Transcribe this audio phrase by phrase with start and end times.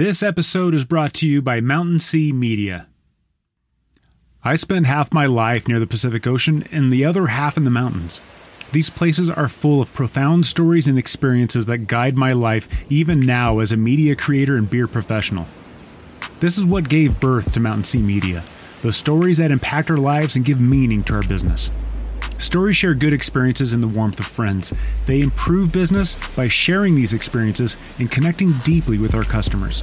[0.00, 2.86] This episode is brought to you by Mountain Sea Media.
[4.42, 7.70] I spend half my life near the Pacific Ocean and the other half in the
[7.70, 8.18] mountains.
[8.72, 13.58] These places are full of profound stories and experiences that guide my life even now
[13.58, 15.46] as a media creator and beer professional.
[16.40, 18.42] This is what gave birth to Mountain Sea Media
[18.80, 21.68] the stories that impact our lives and give meaning to our business.
[22.40, 24.72] Stories share good experiences in the warmth of friends.
[25.06, 29.82] They improve business by sharing these experiences and connecting deeply with our customers.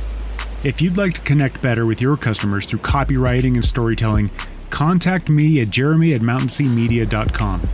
[0.63, 4.31] If you'd like to connect better with your customers through copywriting and storytelling,
[4.71, 7.69] contact me at jeremy at mountainseamedia.com.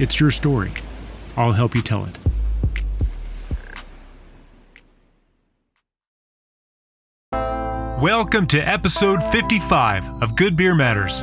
[0.00, 0.72] It's your story.
[1.36, 2.18] I'll help you tell it.
[8.02, 11.22] Welcome to episode 55 of Good Beer Matters.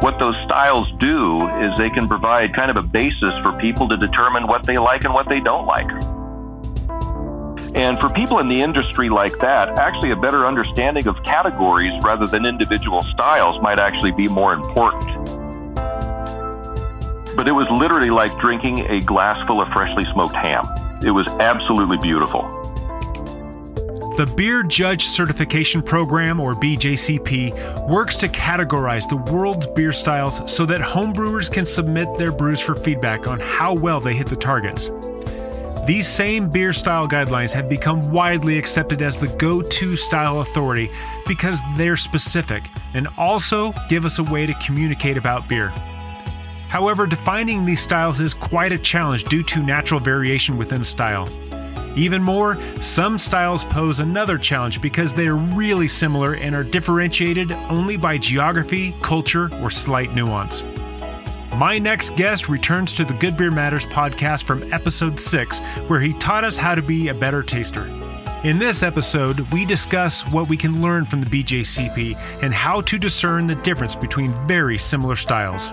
[0.00, 3.96] What those styles do is they can provide kind of a basis for people to
[3.96, 5.90] determine what they like and what they don't like.
[7.74, 12.26] And for people in the industry like that, actually a better understanding of categories rather
[12.26, 15.04] than individual styles might actually be more important.
[17.36, 20.64] But it was literally like drinking a glass full of freshly smoked ham.
[21.04, 22.67] It was absolutely beautiful.
[24.18, 30.66] The Beer Judge Certification Program, or BJCP, works to categorize the world's beer styles so
[30.66, 34.90] that homebrewers can submit their brews for feedback on how well they hit the targets.
[35.86, 40.90] These same beer style guidelines have become widely accepted as the go to style authority
[41.28, 45.68] because they're specific and also give us a way to communicate about beer.
[46.68, 51.28] However, defining these styles is quite a challenge due to natural variation within a style.
[51.98, 57.50] Even more, some styles pose another challenge because they are really similar and are differentiated
[57.68, 60.62] only by geography, culture, or slight nuance.
[61.56, 66.12] My next guest returns to the Good Beer Matters podcast from episode 6, where he
[66.20, 67.84] taught us how to be a better taster.
[68.44, 72.96] In this episode, we discuss what we can learn from the BJCP and how to
[72.96, 75.72] discern the difference between very similar styles.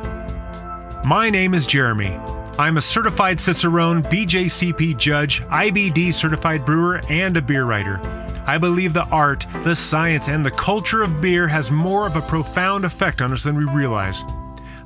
[1.05, 2.17] My name is Jeremy.
[2.57, 7.99] I'm a certified Cicerone, BJCP judge, IBD certified brewer, and a beer writer.
[8.47, 12.21] I believe the art, the science, and the culture of beer has more of a
[12.21, 14.23] profound effect on us than we realize.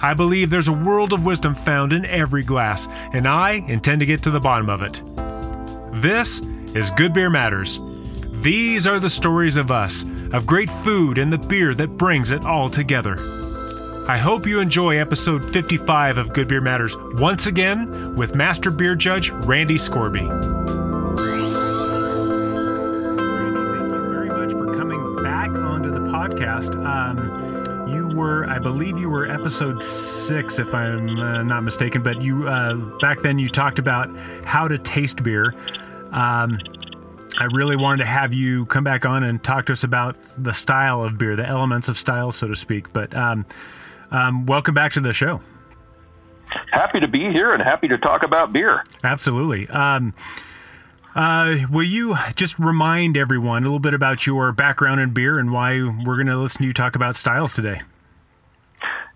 [0.01, 4.07] I believe there's a world of wisdom found in every glass, and I intend to
[4.07, 4.99] get to the bottom of it.
[6.01, 6.39] This
[6.73, 7.79] is Good Beer Matters.
[8.41, 10.03] These are the stories of us,
[10.33, 13.15] of great food and the beer that brings it all together.
[14.09, 18.95] I hope you enjoy episode 55 of Good Beer Matters once again with Master Beer
[18.95, 20.27] Judge Randy Scorby.
[23.29, 26.73] Randy, thank you very much for coming back onto the podcast.
[26.83, 32.01] Um, you were, I believe, you were episode six, if I'm uh, not mistaken.
[32.01, 34.09] But you uh, back then you talked about
[34.43, 35.53] how to taste beer.
[36.13, 36.57] Um,
[37.37, 40.51] I really wanted to have you come back on and talk to us about the
[40.51, 42.91] style of beer, the elements of style, so to speak.
[42.91, 43.45] But um,
[44.11, 45.41] um, welcome back to the show.
[46.71, 48.83] Happy to be here and happy to talk about beer.
[49.03, 49.67] Absolutely.
[49.67, 50.13] Um,
[51.15, 55.51] uh, will you just remind everyone a little bit about your background in beer and
[55.51, 55.73] why
[56.05, 57.81] we're going to listen to you talk about styles today?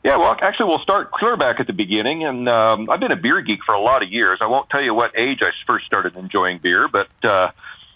[0.03, 2.25] Yeah, well, actually, we'll start clear back at the beginning.
[2.25, 4.39] And um, I've been a beer geek for a lot of years.
[4.41, 7.51] I won't tell you what age I first started enjoying beer, but uh,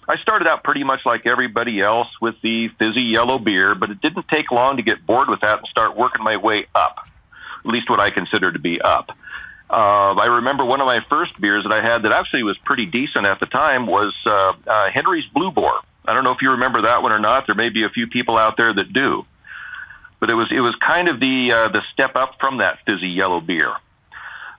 [0.08, 4.02] I started out pretty much like everybody else with the fizzy yellow beer, but it
[4.02, 7.08] didn't take long to get bored with that and start working my way up,
[7.60, 9.12] at least what I consider to be up.
[9.70, 12.86] Uh, I remember one of my first beers that I had that actually was pretty
[12.86, 15.82] decent at the time was uh, uh, Henry's Blue Boar.
[16.06, 17.48] I don't know if you remember that one or not.
[17.48, 19.26] There may be a few people out there that do,
[20.22, 23.10] but it was it was kind of the uh, the step up from that fizzy
[23.10, 23.74] yellow beer.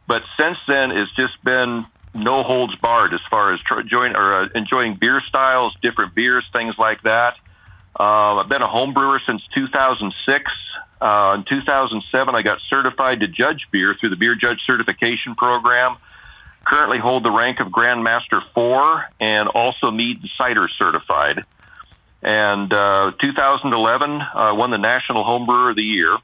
[0.06, 4.96] But since then, it's just been no holds barred as far as or uh, enjoying
[4.96, 7.34] beer styles, different beers, things like that.
[7.98, 10.52] Uh, I've been a home brewer since 2006.
[11.00, 15.96] Uh, in 2007, I got certified to judge beer through the Beer Judge Certification Program.
[16.64, 21.44] Currently hold the rank of Grandmaster 4 and also Mead and Cider certified.
[22.22, 26.18] And uh, 2011, uh, won the National Home Brewer of the Year.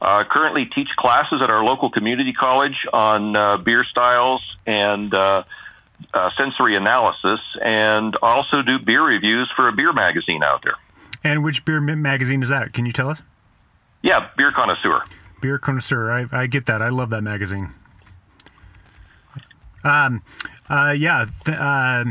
[0.00, 5.42] Uh, currently teach classes at our local community college on uh, beer styles and uh,
[6.14, 10.76] uh, sensory analysis, and also do beer reviews for a beer magazine out there.
[11.22, 12.72] And which beer magazine is that?
[12.72, 13.20] Can you tell us?
[14.02, 15.04] Yeah, Beer Connoisseur.
[15.42, 16.10] Beer Connoisseur.
[16.10, 16.80] I, I get that.
[16.80, 17.74] I love that magazine.
[19.84, 20.22] Um,
[20.70, 21.26] uh, yeah.
[21.44, 22.04] Th- uh,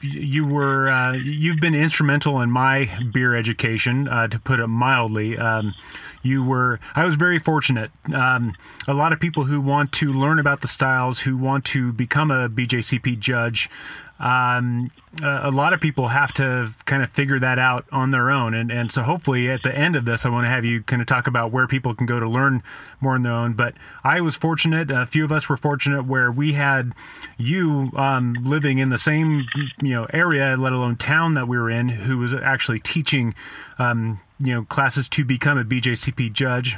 [0.00, 5.36] you were uh, you've been instrumental in my beer education, uh, to put it mildly.
[5.38, 5.74] Um,
[6.22, 7.90] you were I was very fortunate.
[8.12, 8.54] Um,
[8.88, 12.30] a lot of people who want to learn about the styles, who want to become
[12.30, 13.70] a BJCP judge,
[14.18, 14.90] um,
[15.22, 18.54] a lot of people have to kind of figure that out on their own.
[18.54, 21.02] And, and so hopefully at the end of this, I want to have you kind
[21.02, 22.62] of talk about where people can go to learn
[23.00, 23.52] more on their own.
[23.52, 26.94] But I was fortunate, a few of us were fortunate where we had
[27.36, 29.44] you um, living in the same,
[29.82, 33.34] you know, area, let alone town that we were in, who was actually teaching,
[33.78, 36.76] um, you know, classes to become a BJCP judge.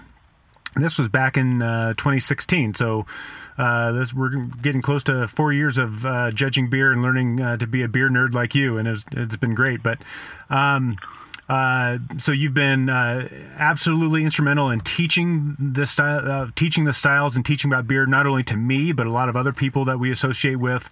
[0.75, 2.75] This was back in uh, 2016.
[2.75, 3.07] So
[3.59, 7.57] uh, this, we're getting close to four years of uh, judging beer and learning uh,
[7.57, 9.83] to be a beer nerd like you, and it's, it's been great.
[9.83, 9.99] But
[10.49, 10.97] um,
[11.49, 17.37] uh, so you've been uh, absolutely instrumental in teaching the style, uh, teaching the styles,
[17.37, 19.99] and teaching about beer not only to me but a lot of other people that
[19.99, 20.85] we associate with.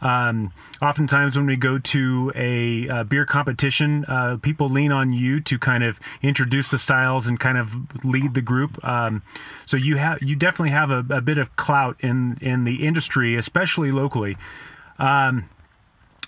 [0.00, 5.40] Um, oftentimes, when we go to a, a beer competition, uh, people lean on you
[5.40, 7.70] to kind of introduce the styles and kind of
[8.04, 8.84] lead the group.
[8.84, 9.22] Um,
[9.66, 13.36] so you have you definitely have a, a, bit of clout in in the industry,
[13.36, 14.36] especially locally.
[15.00, 15.48] Um,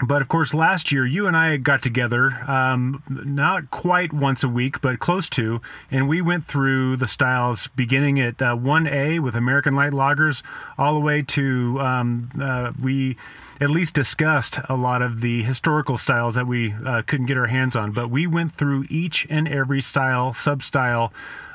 [0.04, 4.48] but of course, last year you and I got together, um, not quite once a
[4.48, 5.60] week, but close to,
[5.90, 10.42] and we went through the styles beginning at uh, 1A with American Light Lagers,
[10.76, 13.16] all the way to um, uh, we
[13.60, 17.46] at least discussed a lot of the historical styles that we uh, couldn't get our
[17.46, 17.92] hands on.
[17.92, 21.12] But we went through each and every style, sub style,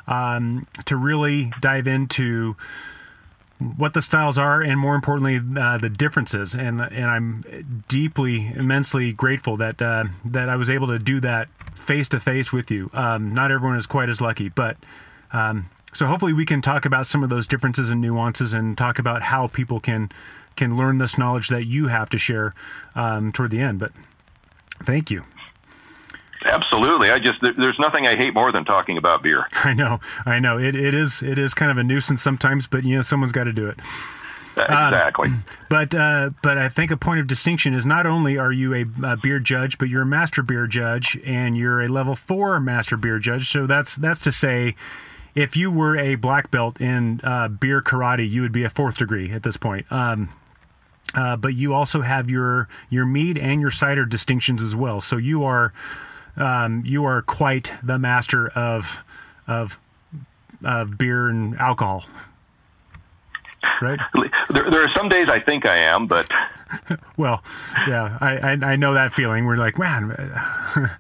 [0.08, 2.56] um, to really dive into
[3.78, 6.54] what the styles are, and more importantly, uh, the differences.
[6.54, 11.48] And and I'm deeply, immensely grateful that uh, that I was able to do that
[11.76, 12.90] face to face with you.
[12.94, 14.78] Um, not everyone is quite as lucky, but.
[15.34, 18.98] Um, so hopefully we can talk about some of those differences and nuances, and talk
[18.98, 20.10] about how people can
[20.56, 22.54] can learn this knowledge that you have to share
[22.96, 23.80] um, toward the end.
[23.80, 23.92] But
[24.86, 25.24] thank you.
[26.44, 27.12] Absolutely.
[27.12, 29.48] I just there's nothing I hate more than talking about beer.
[29.64, 30.00] I know.
[30.26, 30.58] I know.
[30.58, 33.46] It it is it is kind of a nuisance sometimes, but you know someone's got
[33.46, 33.80] to do it.
[34.58, 35.30] Exactly.
[35.30, 38.74] Um, but uh, but I think a point of distinction is not only are you
[38.74, 42.60] a, a, beer judge, but you're a master beer judge, and you're a level four
[42.60, 43.50] master beer judge.
[43.52, 44.76] So that's that's to say,
[45.36, 48.98] if you were a black belt in uh, beer karate, you would be a fourth
[48.98, 49.90] degree at this point.
[49.90, 50.30] Um,
[51.16, 55.02] uh, but you also have your your mead and your cider distinctions as well.
[55.02, 55.74] So you are
[56.38, 58.86] um, you are quite the master of
[59.48, 59.78] of
[60.64, 62.06] of beer and alcohol.
[63.82, 64.00] Right?
[64.54, 66.30] There, there are some days I think I am, but
[67.18, 67.44] well,
[67.88, 69.46] yeah, I, I, I know that feeling.
[69.46, 70.92] We're like, man,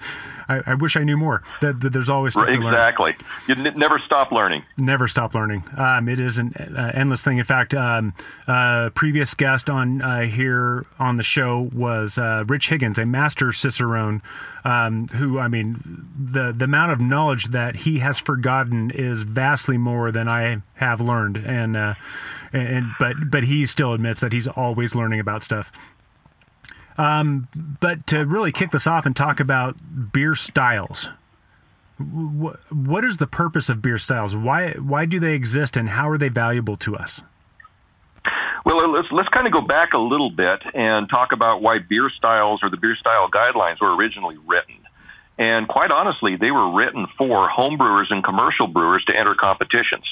[0.51, 1.43] I, I wish I knew more.
[1.61, 3.15] That, that there's always exactly.
[3.47, 4.63] You n- never stop learning.
[4.77, 5.63] Never stop learning.
[5.77, 7.37] Um, it is an uh, endless thing.
[7.37, 8.13] In fact, um,
[8.47, 13.53] uh, previous guest on uh, here on the show was uh, Rich Higgins, a master
[13.53, 14.21] cicerone.
[14.63, 19.77] Um, who I mean, the the amount of knowledge that he has forgotten is vastly
[19.77, 21.95] more than I have learned, and uh,
[22.53, 25.71] and but but he still admits that he's always learning about stuff.
[26.97, 27.47] Um,
[27.79, 29.75] but to really kick this off and talk about
[30.11, 31.07] beer styles,
[31.97, 34.35] wh- what is the purpose of beer styles?
[34.35, 37.21] Why why do they exist, and how are they valuable to us?
[38.65, 42.09] Well, let's let's kind of go back a little bit and talk about why beer
[42.09, 44.75] styles or the beer style guidelines were originally written.
[45.37, 50.05] And quite honestly, they were written for homebrewers and commercial brewers to enter competitions.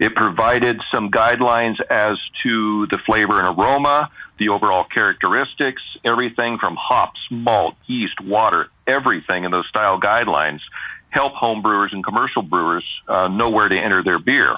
[0.00, 6.76] It provided some guidelines as to the flavor and aroma, the overall characteristics, everything from
[6.76, 10.60] hops, malt, yeast, water, everything in those style guidelines
[11.10, 14.56] help home brewers and commercial brewers uh, know where to enter their beer.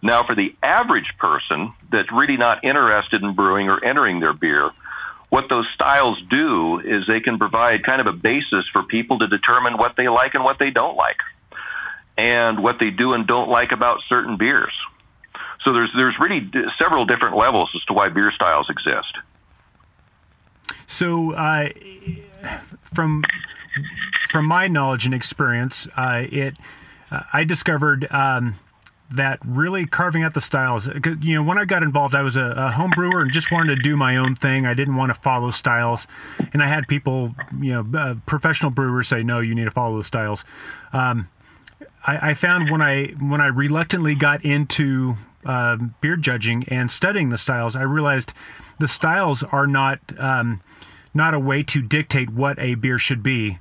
[0.00, 4.70] Now, for the average person that's really not interested in brewing or entering their beer,
[5.30, 9.26] what those styles do is they can provide kind of a basis for people to
[9.26, 11.18] determine what they like and what they don't like
[12.18, 14.74] and what they do and don't like about certain beers.
[15.64, 19.16] So there's there's really d- several different levels as to why beer styles exist.
[20.86, 21.68] So uh,
[22.94, 23.24] from
[24.30, 26.54] from my knowledge and experience, uh, it
[27.10, 28.06] uh, I discovered.
[28.10, 28.56] Um,
[29.10, 30.86] that really carving out the styles.
[31.22, 33.76] You know, when I got involved, I was a, a home brewer and just wanted
[33.76, 34.66] to do my own thing.
[34.66, 36.06] I didn't want to follow styles,
[36.52, 39.96] and I had people, you know, uh, professional brewers say, "No, you need to follow
[39.96, 40.44] the styles."
[40.92, 41.26] Um,
[42.06, 47.30] I, I, found when I when I reluctantly got into uh, beer judging and studying
[47.30, 48.32] the styles, I realized
[48.78, 50.60] the styles are not um,
[51.14, 53.58] not a way to dictate what a beer should be.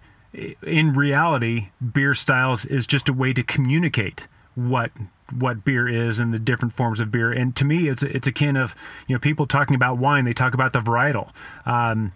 [0.64, 4.24] In reality, beer styles is just a way to communicate
[4.56, 4.92] what
[5.32, 7.32] what beer is and the different forms of beer.
[7.32, 8.74] And to me, it's it's akin of
[9.08, 10.26] you know people talking about wine.
[10.26, 11.32] They talk about the varietal.
[11.66, 12.14] Um,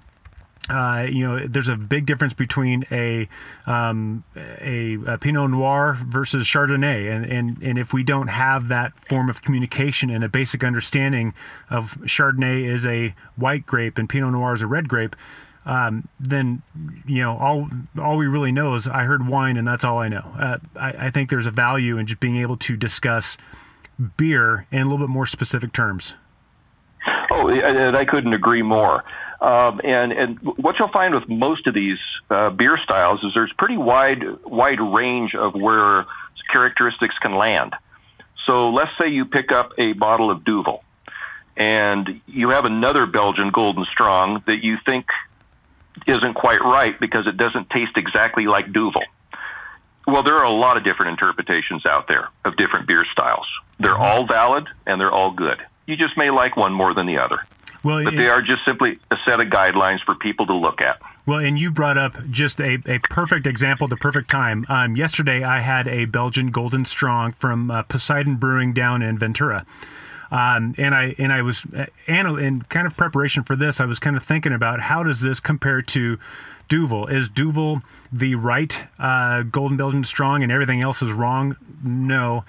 [0.70, 3.28] uh, you know, there's a big difference between a,
[3.66, 8.94] um, a, a Pinot Noir versus Chardonnay, and, and and if we don't have that
[9.10, 11.34] form of communication and a basic understanding
[11.70, 15.16] of Chardonnay is a white grape and Pinot Noir is a red grape,
[15.66, 16.62] um, then
[17.08, 17.68] you know all
[18.00, 20.34] all we really know is I heard wine and that's all I know.
[20.40, 23.36] Uh, I, I think there's a value in just being able to discuss
[24.16, 26.14] beer in a little bit more specific terms.
[27.32, 29.04] Oh, I couldn't agree more.
[29.42, 31.98] Um, and and what you'll find with most of these
[32.30, 36.06] uh, beer styles is there's pretty wide wide range of where
[36.52, 37.74] characteristics can land.
[38.46, 40.84] So let's say you pick up a bottle of Duvel,
[41.58, 45.08] and you have another Belgian Golden Strong that you think
[46.08, 49.04] isn't quite right because it doesn't taste exactly like Duvel.
[50.08, 53.46] Well, there are a lot of different interpretations out there of different beer styles.
[53.80, 54.02] They're mm-hmm.
[54.02, 55.60] all valid and they're all good.
[55.86, 57.40] You just may like one more than the other.
[57.84, 60.82] Well, but it, they are just simply a set of guidelines for people to look
[60.82, 61.02] at.
[61.26, 64.66] Well, and you brought up just a, a perfect example, the perfect time.
[64.70, 69.66] Um, yesterday, I had a Belgian Golden Strong from uh, Poseidon Brewing down in Ventura.
[70.32, 73.82] Um, and I and I was uh, in kind of preparation for this.
[73.82, 76.18] I was kind of thinking about how does this compare to
[76.70, 77.08] Duvel?
[77.08, 77.82] Is Duvel
[78.14, 81.58] the right uh, Golden Belgian Strong and everything else is wrong?
[81.84, 82.46] No.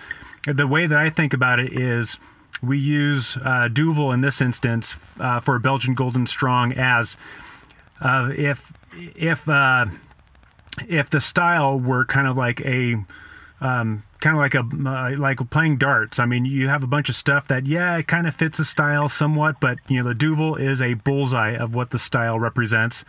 [0.47, 2.19] The way that I think about it is
[2.63, 7.17] we use uh, in this instance uh, for Belgian Golden Strong as
[8.01, 8.63] uh, if
[8.95, 9.87] if uh,
[10.89, 12.95] if the style were kind of like a
[13.61, 16.19] um, kind of like a uh, like playing darts.
[16.19, 18.65] I mean, you have a bunch of stuff that yeah, it kind of fits the
[18.65, 23.05] style somewhat, but you know, the Duvel is a bullseye of what the style represents.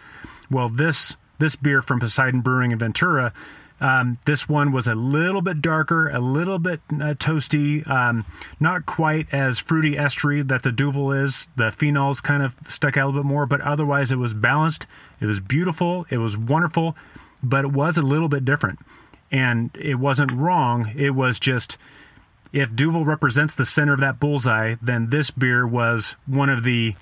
[0.50, 3.34] Well, this this beer from Poseidon Brewing in Ventura
[3.84, 8.26] um, this one was a little bit darker, a little bit uh, toasty, um,
[8.62, 11.48] not quite as fruity estery that the Duvel is.
[11.58, 14.86] The phenols kind of stuck out a little bit more, but otherwise it was balanced.
[15.20, 16.06] It was beautiful.
[16.10, 16.96] It was wonderful,
[17.44, 18.80] but it was a little bit different.
[19.34, 20.94] And it wasn't wrong.
[20.96, 21.76] It was just
[22.54, 26.96] if Duvel represents the center of that bullseye, then this beer was one of the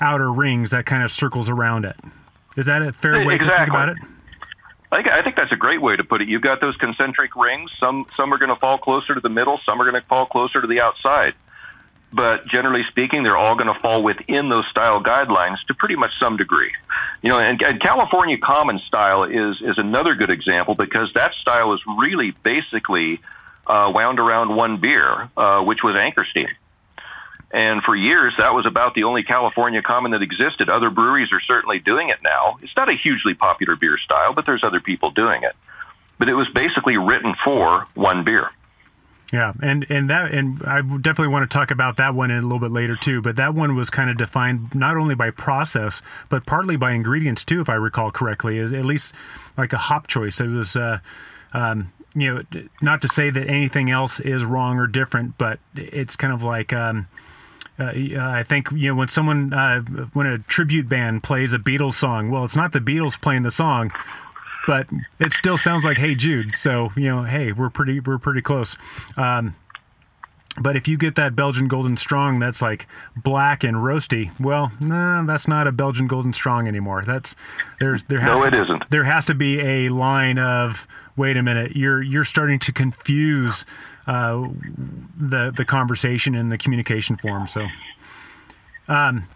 [0.00, 1.94] outer rings that kind of circles around it.
[2.56, 3.46] Is that a fair way exactly.
[3.46, 4.17] to think about it?
[4.90, 6.28] I think, I think that's a great way to put it.
[6.28, 7.70] You've got those concentric rings.
[7.78, 9.60] Some some are going to fall closer to the middle.
[9.66, 11.34] Some are going to fall closer to the outside.
[12.10, 16.18] But generally speaking, they're all going to fall within those style guidelines to pretty much
[16.18, 16.72] some degree.
[17.20, 21.74] You know, and, and California Common style is is another good example because that style
[21.74, 23.20] is really basically
[23.66, 26.48] uh, wound around one beer, uh, which was Anchor Steam.
[27.50, 30.68] And for years, that was about the only California common that existed.
[30.68, 32.58] Other breweries are certainly doing it now.
[32.62, 35.56] It's not a hugely popular beer style, but there's other people doing it.
[36.18, 38.50] But it was basically written for one beer.
[39.32, 42.42] Yeah, and and that and I definitely want to talk about that one in a
[42.42, 43.20] little bit later too.
[43.20, 46.00] But that one was kind of defined not only by process,
[46.30, 48.58] but partly by ingredients too, if I recall correctly.
[48.58, 49.12] At least
[49.58, 50.40] like a hop choice.
[50.40, 50.98] It was, uh,
[51.52, 52.42] um, you know,
[52.80, 56.74] not to say that anything else is wrong or different, but it's kind of like.
[56.74, 57.06] Um,
[57.78, 59.80] uh, I think you know when someone uh,
[60.12, 63.50] when a tribute band plays a Beatles song, well, it's not the Beatles playing the
[63.50, 63.92] song,
[64.66, 64.86] but
[65.20, 66.56] it still sounds like Hey Jude.
[66.56, 68.76] So you know, hey, we're pretty we're pretty close.
[69.16, 69.54] Um,
[70.60, 75.22] but if you get that Belgian Golden Strong that's like black and roasty, well, nah,
[75.24, 77.04] that's not a Belgian Golden Strong anymore.
[77.06, 77.36] That's
[77.78, 78.90] there's there has no, it isn't.
[78.90, 80.86] There has to be a line of
[81.18, 83.64] wait a minute, you're you're starting to confuse
[84.08, 84.48] uh,
[85.20, 87.46] the the conversation and the communication form.
[87.46, 87.66] So,
[88.88, 89.28] um,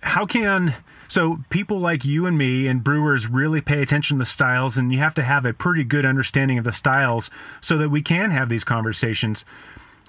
[0.00, 0.74] how can
[1.08, 4.92] so people like you and me and brewers really pay attention to the styles, and
[4.92, 7.30] you have to have a pretty good understanding of the styles
[7.60, 9.44] so that we can have these conversations.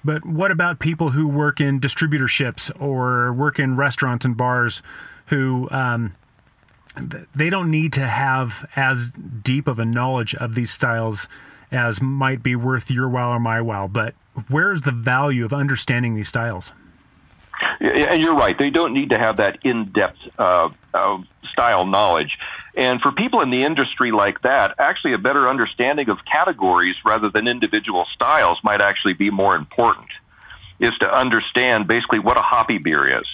[0.04, 4.82] But what about people who work in distributorships or work in restaurants and bars
[5.26, 6.14] who um,
[7.34, 9.08] they don't need to have as
[9.42, 11.28] deep of a knowledge of these styles
[11.70, 13.88] as might be worth your while or my while.
[13.88, 14.14] But
[14.48, 16.72] where's the value of understanding these styles?
[17.80, 21.18] And you're right; they don't need to have that in-depth uh, uh,
[21.50, 22.38] style knowledge.
[22.76, 27.28] And for people in the industry like that, actually, a better understanding of categories rather
[27.28, 30.06] than individual styles might actually be more important.
[30.78, 33.26] Is to understand basically what a hoppy beer is,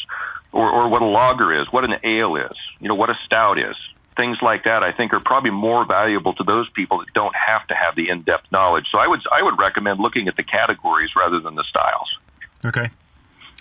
[0.52, 3.58] or, or what a lager is, what an ale is, you know, what a stout
[3.58, 3.76] is
[4.16, 7.66] things like that, I think, are probably more valuable to those people that don't have
[7.68, 8.86] to have the in-depth knowledge.
[8.90, 12.16] So I would I would recommend looking at the categories rather than the styles.
[12.64, 12.90] Okay,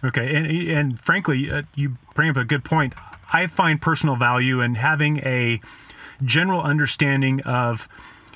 [0.04, 2.94] okay, and and frankly, uh, you bring up a good point.
[3.32, 5.60] I find personal value in having a
[6.24, 7.88] general understanding of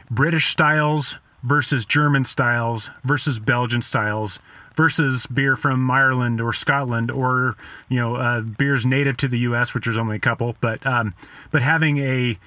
[0.10, 4.40] British styles versus German styles versus Belgian styles
[4.78, 7.56] versus beer from Ireland or Scotland or
[7.90, 11.14] you know uh, beers native to the U.S., which there's only a couple, but um,
[11.52, 12.38] but having a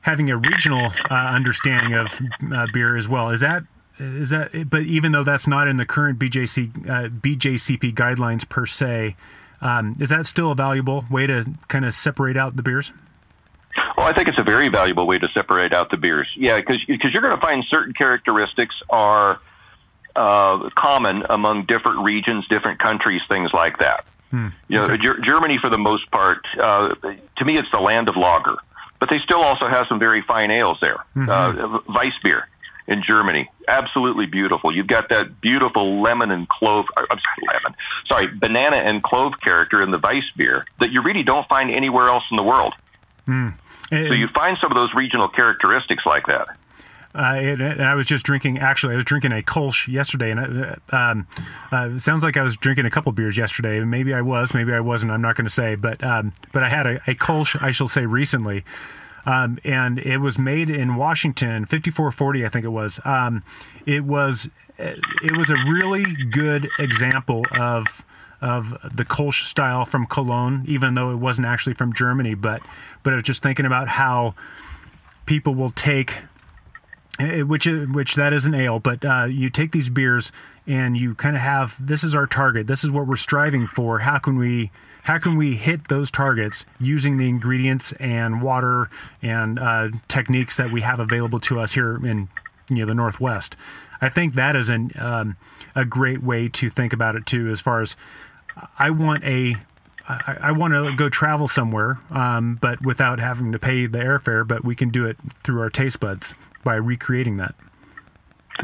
[0.00, 2.06] having a regional uh, understanding of
[2.52, 3.62] uh, beer as well is that
[3.98, 8.66] is that but even though that's not in the current BJC uh, BJCP guidelines per
[8.66, 9.14] se,
[9.60, 12.90] um, is that still a valuable way to kind of separate out the beers?
[13.96, 16.28] Well, I think it's a very valuable way to separate out the beers.
[16.34, 19.38] Yeah, because you're going to find certain characteristics are
[20.16, 24.04] uh, common among different regions, different countries, things like that.
[24.30, 24.48] Hmm.
[24.68, 25.20] You know, okay.
[25.22, 26.94] Germany for the most part, uh,
[27.36, 28.56] to me, it's the land of lager,
[28.98, 31.04] but they still also have some very fine ales there.
[31.14, 31.30] Mm-hmm.
[31.30, 32.48] Uh, Weiss beer
[32.88, 34.74] in Germany, absolutely beautiful.
[34.74, 36.86] You've got that beautiful lemon and clove.
[36.96, 37.76] I'm sorry, lemon.
[38.06, 42.08] Sorry, banana and clove character in the Weiss beer that you really don't find anywhere
[42.08, 42.74] else in the world.
[43.28, 43.54] Mm.
[43.90, 46.46] so you find some of those regional characteristics like that.
[47.16, 48.58] Uh, and, and, I was just drinking.
[48.58, 51.26] Actually, I was drinking a Kolsch yesterday, and it uh, um,
[51.72, 53.80] uh, sounds like I was drinking a couple beers yesterday.
[53.80, 55.12] Maybe I was, maybe I wasn't.
[55.12, 57.88] I'm not going to say, but um, but I had a, a Kolsch, I shall
[57.88, 58.64] say, recently,
[59.24, 63.00] um, and it was made in Washington, 5440, I think it was.
[63.04, 63.42] Um,
[63.86, 67.86] it was it was a really good example of
[68.42, 72.34] of the Kolsch style from Cologne, even though it wasn't actually from Germany.
[72.34, 72.60] But
[73.02, 74.34] but I was just thinking about how
[75.24, 76.12] people will take
[77.18, 80.32] which is, which that is an ale, but uh, you take these beers
[80.66, 82.66] and you kind of have this is our target.
[82.66, 83.98] This is what we're striving for.
[83.98, 84.70] How can we
[85.02, 88.90] how can we hit those targets using the ingredients and water
[89.22, 92.28] and uh, techniques that we have available to us here in
[92.68, 93.56] you know the Northwest?
[94.00, 95.36] I think that is an um,
[95.74, 97.50] a great way to think about it too.
[97.50, 97.96] As far as
[98.78, 99.56] I want a
[100.08, 104.46] I, I want to go travel somewhere, um, but without having to pay the airfare.
[104.46, 106.34] But we can do it through our taste buds
[106.66, 107.54] by recreating that.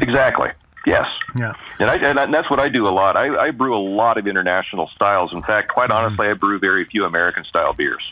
[0.01, 0.49] Exactly.
[0.85, 1.07] Yes.
[1.35, 1.53] Yeah.
[1.79, 3.15] And, I, and that's what I do a lot.
[3.15, 5.31] I, I brew a lot of international styles.
[5.33, 6.05] In fact, quite mm-hmm.
[6.05, 8.03] honestly, I brew very few American style beers.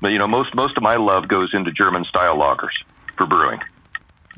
[0.00, 2.76] But you know, most most of my love goes into German style lagers
[3.16, 3.58] for brewing.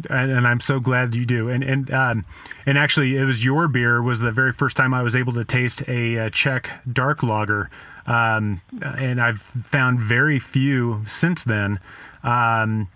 [0.09, 1.50] And, and, I'm so glad you do.
[1.50, 2.25] And and um,
[2.65, 5.45] and actually, it was your beer was the very first time I was able to
[5.45, 7.69] taste a, a Czech dark lager,
[8.07, 11.79] um, and I've found very few since then.
[12.23, 12.89] Um,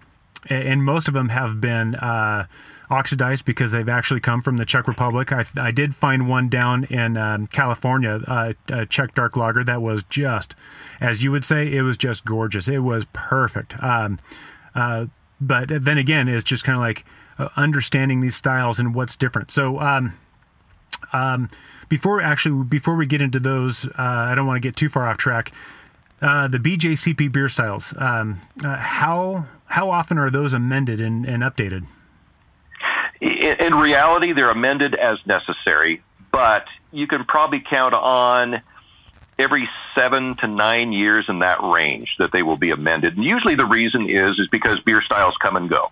[0.48, 2.46] and most of them have been uh,
[2.90, 5.32] oxidized because they've actually come from the Czech Republic.
[5.32, 9.82] I, I did find one down in um, California, uh, a Czech dark lager that
[9.82, 10.54] was just,
[11.00, 12.68] as you would say, it was just gorgeous.
[12.68, 13.74] It was perfect.
[13.82, 14.18] Um,
[14.74, 15.06] uh,
[15.40, 17.04] but then again, it's just kind of like
[17.38, 19.50] uh, understanding these styles and what's different.
[19.50, 20.14] So, um,
[21.12, 21.50] um,
[21.88, 25.08] before actually before we get into those, uh, I don't want to get too far
[25.08, 25.52] off track.
[26.22, 27.92] Uh, the BJCP beer styles.
[27.98, 31.86] Um, uh, how how often are those amended and, and updated?
[33.20, 38.62] In, in reality, they're amended as necessary, but you can probably count on
[39.38, 43.16] every seven to nine years in that range that they will be amended.
[43.16, 45.90] And usually the reason is is because beer styles come and go.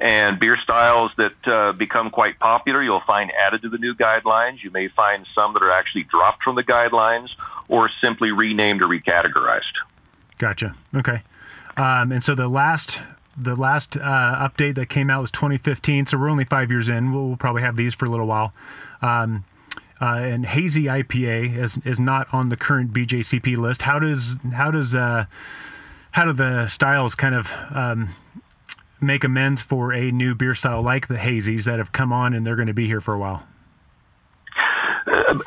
[0.00, 4.62] And beer styles that uh, become quite popular, you'll find added to the new guidelines.
[4.62, 7.30] You may find some that are actually dropped from the guidelines
[7.66, 9.74] or simply renamed or recategorized.
[10.38, 10.76] Gotcha.
[10.94, 11.20] Okay.
[11.78, 12.98] Um, and so the last
[13.40, 14.00] the last uh,
[14.48, 16.08] update that came out was 2015.
[16.08, 17.12] So we're only five years in.
[17.12, 18.52] We'll, we'll probably have these for a little while.
[19.00, 19.44] Um,
[20.00, 23.82] uh, and hazy IPA is is not on the current BJCP list.
[23.82, 25.26] How does how does uh,
[26.10, 28.14] how do the styles kind of um,
[29.00, 32.46] make amends for a new beer style like the hazies that have come on and
[32.46, 33.42] they're going to be here for a while?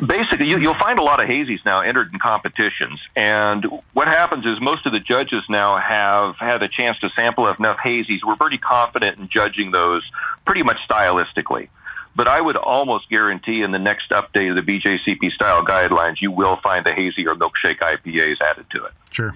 [0.06, 4.46] Basically, you, will find a lot of hazies now entered in competitions, and what happens
[4.46, 8.20] is most of the judges now have had a chance to sample enough hazies.
[8.26, 10.04] We're pretty confident in judging those
[10.46, 11.70] pretty much stylistically.
[12.16, 16.32] But I would almost guarantee in the next update of the BJCP style guidelines, you
[16.32, 18.92] will find the hazy or milkshake IPAs added to it.
[19.12, 19.34] Sure.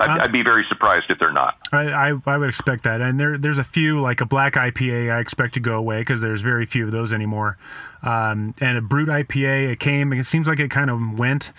[0.00, 1.58] I'd, uh, I'd, be very surprised if they're not.
[1.72, 5.12] I, I, I, would expect that, and there there's a few like a black IPA
[5.12, 7.58] I expect to go away because there's very few of those anymore,
[8.02, 11.50] um, and a brut IPA it came it seems like it kind of went,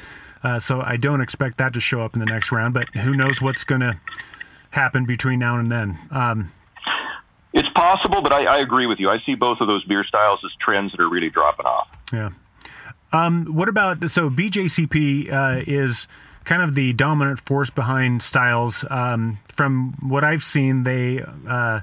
[0.44, 2.74] uh, so I don't expect that to show up in the next round.
[2.74, 4.00] But who knows what's going to
[4.72, 6.00] happen between now and then.
[6.12, 6.52] Um,
[7.54, 9.10] it's possible, but I, I agree with you.
[9.10, 11.88] I see both of those beer styles as trends that are really dropping off.
[12.14, 12.30] Yeah.
[13.12, 16.08] Um, what about so BJCP uh, is
[16.46, 18.84] kind of the dominant force behind styles.
[18.90, 21.82] Um, from what I've seen, they uh,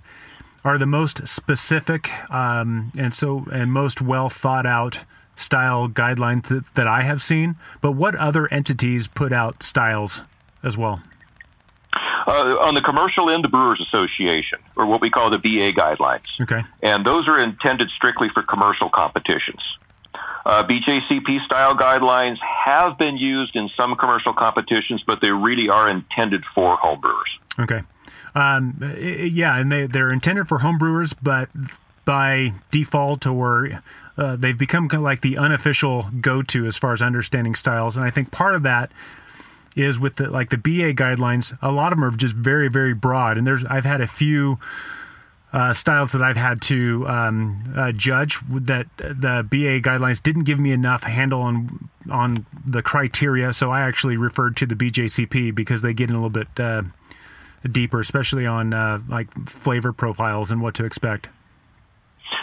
[0.65, 4.99] are the most specific um, and so and most well thought out
[5.37, 7.57] style guidelines that, that I have seen.
[7.81, 10.23] But what other entities put out styles
[10.65, 11.01] as well?
[12.27, 16.41] Uh, on the commercial end, the Brewers Association, or what we call the BA guidelines.
[16.43, 16.63] Okay.
[16.83, 19.63] And those are intended strictly for commercial competitions.
[20.47, 25.91] Uh, BJCP style guidelines have been used in some commercial competitions, but they really are
[25.91, 27.59] intended for homebrewers.
[27.59, 27.83] Okay.
[28.37, 28.95] Um,
[29.33, 31.49] yeah, and they, they're intended for homebrewers, but
[32.05, 33.83] by default or
[34.19, 37.97] uh, they've become kind of like the unofficial go-to as far as understanding styles.
[37.97, 38.93] And I think part of that
[39.75, 41.59] is with the like the BA guidelines.
[41.61, 44.59] A lot of them are just very very broad, and there's I've had a few
[45.57, 50.59] uh, styles that I've had to um, uh, judge that the BA guidelines didn't give
[50.59, 55.81] me enough handle on on the criteria, so I actually referred to the BJCP because
[55.81, 56.83] they get in a little bit uh,
[57.73, 61.29] deeper, especially on uh, like flavor profiles and what to expect.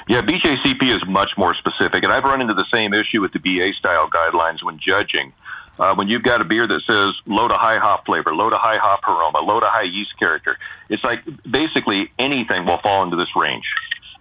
[0.07, 3.39] Yeah, BJCP is much more specific, and I've run into the same issue with the
[3.39, 5.33] BA style guidelines when judging.
[5.79, 8.57] Uh, when you've got a beer that says low to high hop flavor, low to
[8.57, 10.57] high hop aroma, low to high yeast character,
[10.89, 13.65] it's like basically anything will fall into this range,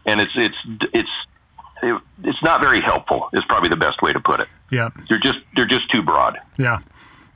[0.07, 0.57] and it's it's
[0.95, 1.11] it's
[1.83, 3.29] it, it's not very helpful.
[3.35, 4.49] Is probably the best way to put it.
[4.71, 6.39] Yeah, they're just they're just too broad.
[6.59, 6.79] Yeah,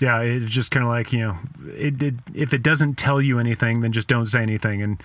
[0.01, 0.21] yeah.
[0.21, 3.83] It's just kind of like you know, it, it, if it doesn't tell you anything,
[3.83, 5.03] then just don't say anything, and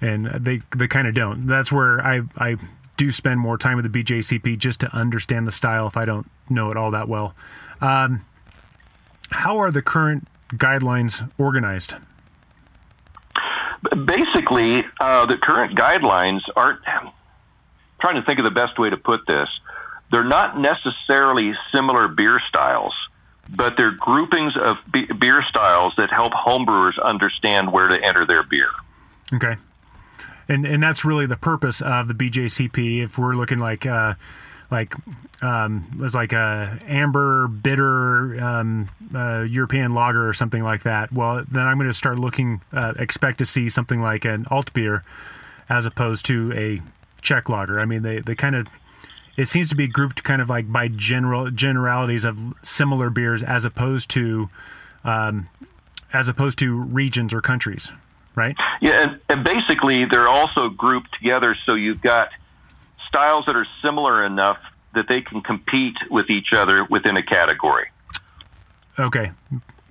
[0.00, 1.46] and they they kind of don't.
[1.46, 2.56] That's where I I
[2.96, 6.30] do spend more time with the BJCP just to understand the style if I don't
[6.48, 7.34] know it all that well.
[7.80, 8.24] Um,
[9.30, 11.94] how are the current guidelines organized?
[14.04, 16.80] Basically, uh, the current guidelines aren't.
[16.86, 17.10] I'm
[18.00, 19.48] trying to think of the best way to put this.
[20.10, 22.94] They're not necessarily similar beer styles,
[23.48, 28.70] but they're groupings of beer styles that help homebrewers understand where to enter their beer.
[29.34, 29.56] Okay,
[30.48, 33.04] and and that's really the purpose of the BJCP.
[33.04, 33.86] If we're looking like.
[33.86, 34.14] Uh,
[34.70, 34.94] like
[35.42, 41.12] um, was like a amber bitter um, uh, European lager or something like that.
[41.12, 44.72] Well, then I'm going to start looking, uh, expect to see something like an alt
[44.72, 45.04] beer
[45.68, 46.82] as opposed to a
[47.22, 47.80] Czech lager.
[47.80, 48.66] I mean, they they kind of
[49.36, 53.64] it seems to be grouped kind of like by general generalities of similar beers as
[53.64, 54.48] opposed to
[55.04, 55.48] um,
[56.12, 57.90] as opposed to regions or countries,
[58.34, 58.56] right?
[58.80, 62.30] Yeah, and, and basically they're also grouped together so you've got
[63.16, 64.58] styles that are similar enough
[64.94, 67.86] that they can compete with each other within a category.
[68.98, 69.32] Okay.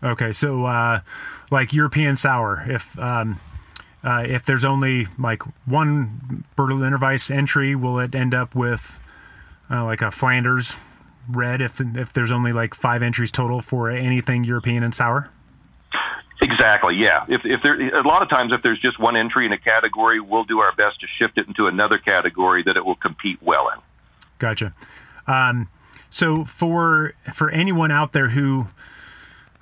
[0.03, 0.31] Okay.
[0.31, 0.99] So, uh,
[1.49, 3.39] like European sour, if um,
[4.03, 8.81] uh, if there's only like one Berliner Weiss entry, will it end up with
[9.71, 10.75] uh, like a Flanders
[11.27, 11.61] red?
[11.61, 15.29] If if there's only like five entries total for anything European and sour?
[16.45, 16.95] Exactly.
[16.95, 17.25] Yeah.
[17.27, 20.19] If if there a lot of times if there's just one entry in a category,
[20.19, 23.69] we'll do our best to shift it into another category that it will compete well
[23.69, 23.79] in.
[24.37, 24.73] Gotcha.
[25.27, 25.67] Um,
[26.11, 28.67] so for for anyone out there who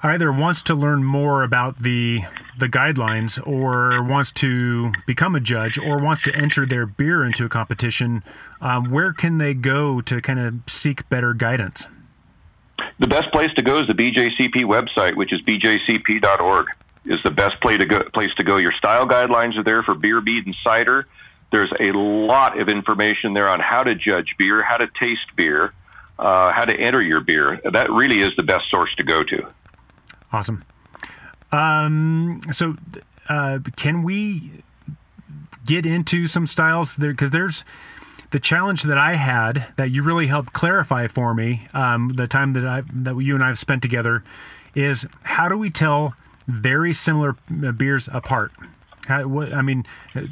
[0.04, 2.20] either wants to learn more about the
[2.60, 7.46] the guidelines or wants to become a judge or wants to enter their beer into
[7.46, 8.24] a competition,
[8.60, 11.86] um, where can they go to kind of seek better guidance?
[13.00, 16.68] The best place to go is the BJCP website, which is bjcp.org.
[17.06, 18.04] Is the best place to go.
[18.14, 18.56] Place to go.
[18.56, 21.06] Your style guidelines are there for beer, mead, and cider.
[21.52, 25.74] There's a lot of information there on how to judge beer, how to taste beer,
[26.18, 27.60] uh, how to enter your beer.
[27.70, 29.46] That really is the best source to go to.
[30.32, 30.64] Awesome.
[31.52, 32.76] Um, so,
[33.28, 34.64] uh, can we
[35.66, 37.12] get into some styles there?
[37.12, 37.66] Because there's
[38.34, 42.54] the challenge that I had that you really helped clarify for me um, the time
[42.54, 44.24] that I that you and I have spent together
[44.76, 46.16] is how do we tell
[46.48, 48.52] very similar uh, beers apart?
[49.06, 49.86] How, what, I mean,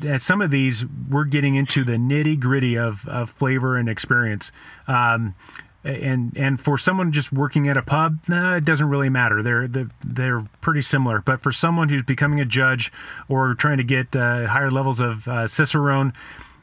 [0.07, 4.51] at some of these, we're getting into the nitty gritty of, of flavor and experience.
[4.87, 5.35] Um,
[5.83, 9.43] and and for someone just working at a pub, nah, it doesn't really matter.
[9.43, 11.21] They're they're, they're pretty similar.
[11.21, 12.91] But for someone who's becoming a judge
[13.29, 16.13] or trying to get uh, higher levels of uh, cicerone,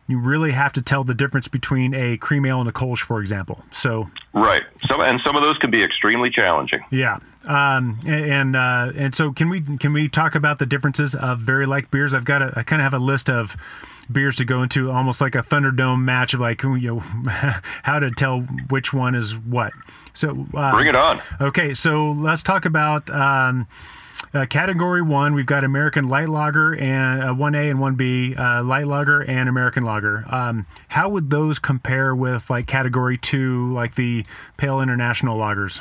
[0.08, 3.20] you really have to tell the difference between a cream ale and a Kolsch, for
[3.20, 3.62] example.
[3.72, 6.82] So right, some and some of those can be extremely challenging.
[6.90, 11.40] Yeah, um, and uh, and so can we can we talk about the differences of
[11.40, 12.14] very like beers?
[12.14, 13.54] I've got a, I kind of have a list of
[14.10, 17.00] beers to go into, almost like a Thunderdome match of like you know
[17.82, 18.40] how to tell
[18.70, 19.72] which one is what.
[20.14, 21.20] So uh, bring it on.
[21.40, 23.08] Okay, so let's talk about.
[23.10, 23.66] Um,
[24.34, 28.86] uh, category one, we've got American Light Lager and uh, 1A and 1B, uh, Light
[28.86, 30.24] Lager and American Lager.
[30.28, 34.24] Um, how would those compare with like category two, like the
[34.56, 35.80] Pale International Lagers?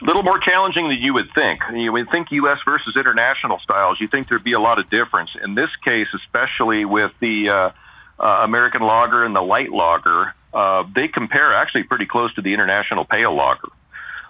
[0.00, 1.60] A little more challenging than you would think.
[1.72, 2.58] You would think U.S.
[2.64, 4.00] versus international styles.
[4.00, 5.30] You think there'd be a lot of difference.
[5.42, 7.70] In this case, especially with the uh,
[8.20, 12.54] uh, American Lager and the Light Lager, uh, they compare actually pretty close to the
[12.54, 13.68] International Pale Lager.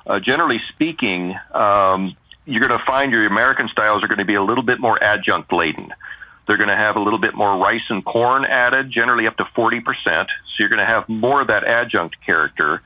[0.06, 2.16] Uh, generally speaking, um,
[2.48, 5.02] you're going to find your American styles are going to be a little bit more
[5.02, 5.92] adjunct laden.
[6.46, 9.44] They're going to have a little bit more rice and corn added, generally up to
[9.44, 9.84] 40%.
[10.04, 10.26] So
[10.58, 12.80] you're going to have more of that adjunct character.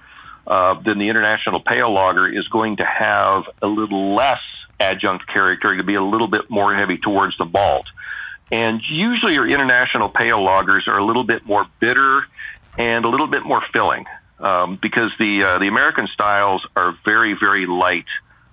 [0.46, 4.40] Uh, then the international pale lager is going to have a little less
[4.80, 5.76] adjunct character.
[5.76, 7.86] Could be a little bit more heavy towards the malt.
[8.50, 12.26] And usually your international pale lagers are a little bit more bitter
[12.76, 14.06] and a little bit more filling
[14.40, 18.06] um, because the uh, the American styles are very very light,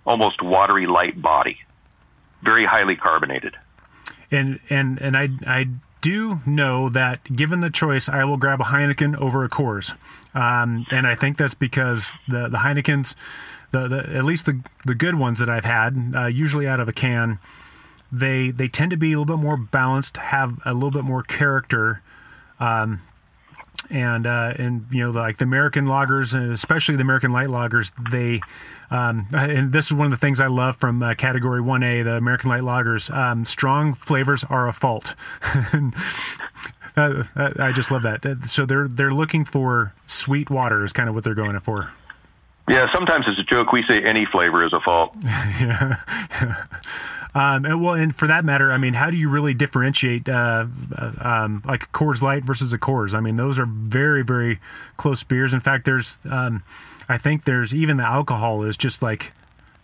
[0.10, 1.60] almost watery light body,
[2.42, 3.56] very highly carbonated.
[4.32, 5.68] And and and I I
[6.02, 9.92] do know that given the choice, I will grab a Heineken over a Coors,
[10.34, 13.14] um, and I think that's because the the Heinekens,
[13.72, 16.90] the, the at least the the good ones that I've had, uh, usually out of
[16.90, 17.40] a can,
[18.12, 21.22] they they tend to be a little bit more balanced, have a little bit more
[21.22, 22.02] character.
[22.60, 23.02] Um,
[23.90, 28.42] and uh, and you know like the American lagers, especially the American light lagers, they
[28.92, 32.14] um, and this is one of the things I love from uh, Category 1A, the
[32.14, 33.14] American light lagers.
[33.14, 35.14] Um, strong flavors are a fault.
[36.98, 38.26] Uh, uh, I just love that.
[38.26, 41.90] Uh, so they're they're looking for sweet water is kind of what they're going for.
[42.68, 43.72] Yeah, sometimes it's a joke.
[43.72, 45.16] We say any flavor is a fault.
[45.24, 45.96] yeah.
[47.36, 50.66] Um, and well, and for that matter, I mean, how do you really differentiate uh,
[50.98, 53.14] uh, um, like a Coors Light versus a Coors?
[53.14, 54.60] I mean, those are very, very
[54.98, 55.54] close beers.
[55.54, 56.64] In fact, there's, um,
[57.10, 59.32] I think there's even the alcohol is just like,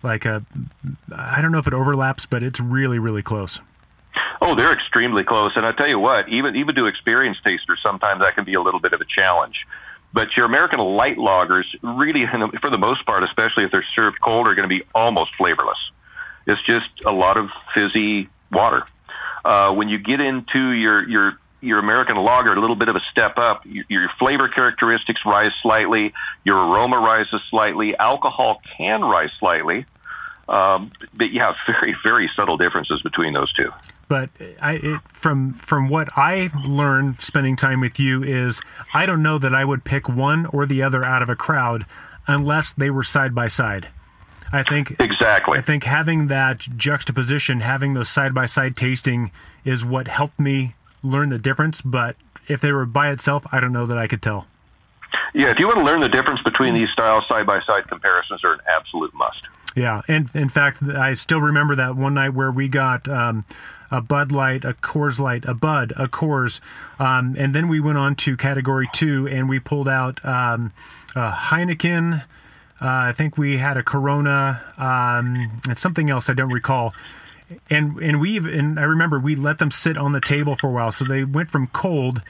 [0.03, 0.45] like a,
[1.13, 3.59] I don't know if it overlaps, but it's really, really close.
[4.41, 5.53] Oh, they're extremely close.
[5.55, 8.61] And I tell you what, even even to experienced tasters, sometimes that can be a
[8.61, 9.65] little bit of a challenge.
[10.13, 12.25] But your American light lagers, really,
[12.61, 15.79] for the most part, especially if they're served cold, are going to be almost flavorless.
[16.47, 18.83] It's just a lot of fizzy water.
[19.43, 23.01] Uh, when you get into your your your American lager, a little bit of a
[23.11, 23.65] step up.
[23.65, 26.13] Your, your flavor characteristics rise slightly.
[26.43, 27.97] Your aroma rises slightly.
[27.97, 29.85] Alcohol can rise slightly.
[30.47, 33.71] Um, but you have very, very subtle differences between those two.
[34.07, 34.29] But
[34.61, 38.61] I, it, from from what I learned spending time with you is,
[38.93, 41.85] I don't know that I would pick one or the other out of a crowd
[42.27, 43.87] unless they were side by side.
[44.51, 45.57] I think exactly.
[45.57, 49.31] I think having that juxtaposition, having those side by side tasting,
[49.65, 51.81] is what helped me learn the difference.
[51.81, 52.15] But
[52.47, 54.45] if they were by itself, I don't know that I could tell.
[55.33, 58.43] Yeah, if you want to learn the difference between these styles, side by side comparisons
[58.43, 59.41] are an absolute must.
[59.75, 63.07] Yeah, and in fact, I still remember that one night where we got.
[63.07, 63.45] Um,
[63.91, 66.59] a Bud Light, a Coors Light, a Bud, a Coors,
[66.97, 70.73] um, and then we went on to category two and we pulled out um,
[71.15, 72.23] a Heineken,
[72.81, 76.93] uh, I think we had a Corona um, and something else I don't recall.
[77.69, 80.71] And and we and I remember we let them sit on the table for a
[80.71, 82.21] while, so they went from cold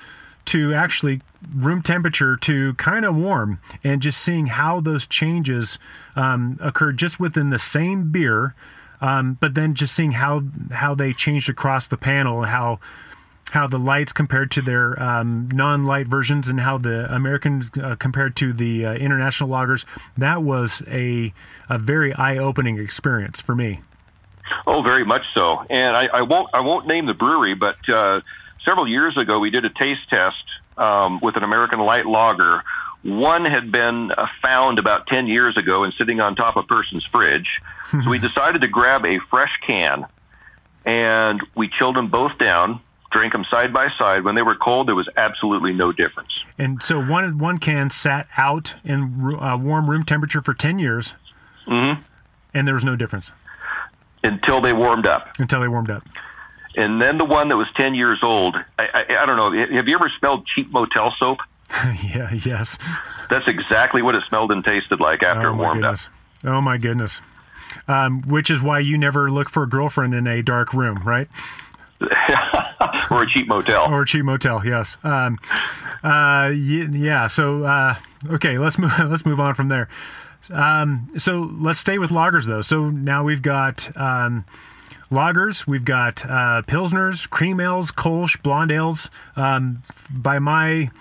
[0.45, 1.21] to actually
[1.55, 5.79] room temperature to kind of warm, and just seeing how those changes
[6.15, 8.53] um, occurred just within the same beer.
[9.01, 12.79] Um, but then just seeing how how they changed across the panel, how
[13.51, 18.35] how the lights compared to their um, non-light versions and how the Americans uh, compared
[18.37, 19.85] to the uh, international lagers.
[20.17, 21.33] That was a
[21.69, 23.81] a very eye-opening experience for me.
[24.67, 25.65] Oh, very much so.
[25.69, 28.21] And I, I won't I won't name the brewery, but uh,
[28.63, 30.43] several years ago we did a taste test
[30.77, 32.63] um, with an American light lager.
[33.03, 36.67] One had been uh, found about 10 years ago and sitting on top of a
[36.67, 37.47] person's fridge.
[37.91, 40.05] so we decided to grab a fresh can
[40.85, 42.81] and we chilled them both down
[43.11, 44.25] drank them side by side.
[44.25, 46.43] When they were cold, there was absolutely no difference.
[46.57, 51.13] And so one one can sat out in uh, warm room temperature for ten years,
[51.65, 52.01] mm-hmm.
[52.53, 53.31] and there was no difference
[54.25, 55.27] until they warmed up.
[55.39, 56.03] Until they warmed up.
[56.75, 59.51] And then the one that was ten years old, I, I, I don't know.
[59.75, 61.39] Have you ever smelled cheap motel soap?
[62.03, 62.33] yeah.
[62.45, 62.77] Yes.
[63.29, 66.05] That's exactly what it smelled and tasted like after oh, it warmed goodness.
[66.43, 66.51] up.
[66.51, 67.21] Oh my goodness.
[67.87, 71.27] Um, which is why you never look for a girlfriend in a dark room, right?
[73.09, 73.91] or a cheap motel.
[73.91, 74.97] Or a cheap motel, yes.
[75.03, 75.39] Um,
[76.03, 77.27] uh, yeah.
[77.27, 77.95] So uh,
[78.31, 78.91] okay, let's move.
[79.09, 79.89] Let's move on from there.
[80.49, 82.61] Um, so let's stay with lagers though.
[82.61, 84.45] So now we've got um,
[85.11, 89.09] lagers, we've got uh, pilsners, cream ales, Kolsch, blonde ales.
[89.35, 90.91] Um, by my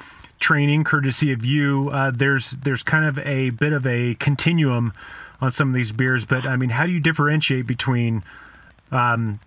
[0.41, 4.93] training, courtesy of you, uh, there's there's kind of a bit of a continuum
[5.41, 6.25] on some of these beers.
[6.25, 8.23] But I mean, how do you differentiate between
[8.91, 9.41] um,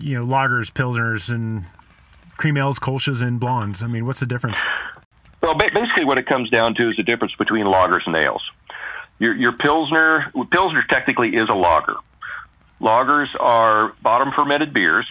[0.00, 1.64] you know lagers, pilsners, and
[2.36, 3.82] cream ales, kolsches, and blondes?
[3.82, 4.58] I mean, what's the difference?
[5.42, 8.42] Well, basically, what it comes down to is the difference between lagers and ales.
[9.22, 11.94] Your, your pilsner, pilsner technically is a lager.
[12.80, 15.06] Lagers are bottom fermented beers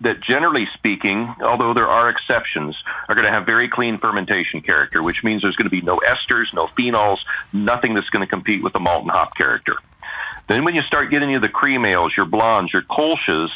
[0.00, 2.74] that, generally speaking, although there are exceptions,
[3.08, 6.00] are going to have very clean fermentation character, which means there's going to be no
[6.00, 7.18] esters, no phenols,
[7.52, 9.76] nothing that's going to compete with the malt and hop character.
[10.48, 13.50] Then, when you start getting into the cream ales, your blondes, your kolsches,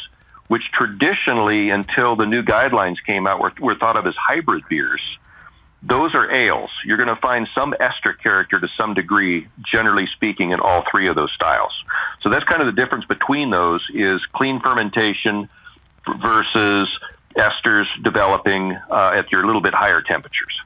[0.47, 5.01] which traditionally, until the new guidelines came out, were, were thought of as hybrid beers.
[5.81, 6.69] Those are ales.
[6.85, 11.07] You're going to find some ester character to some degree, generally speaking, in all three
[11.07, 11.71] of those styles.
[12.21, 15.47] So that's kind of the difference between those is clean fermentation
[16.21, 16.89] versus
[17.37, 20.59] esters developing uh, at your little bit higher temperatures.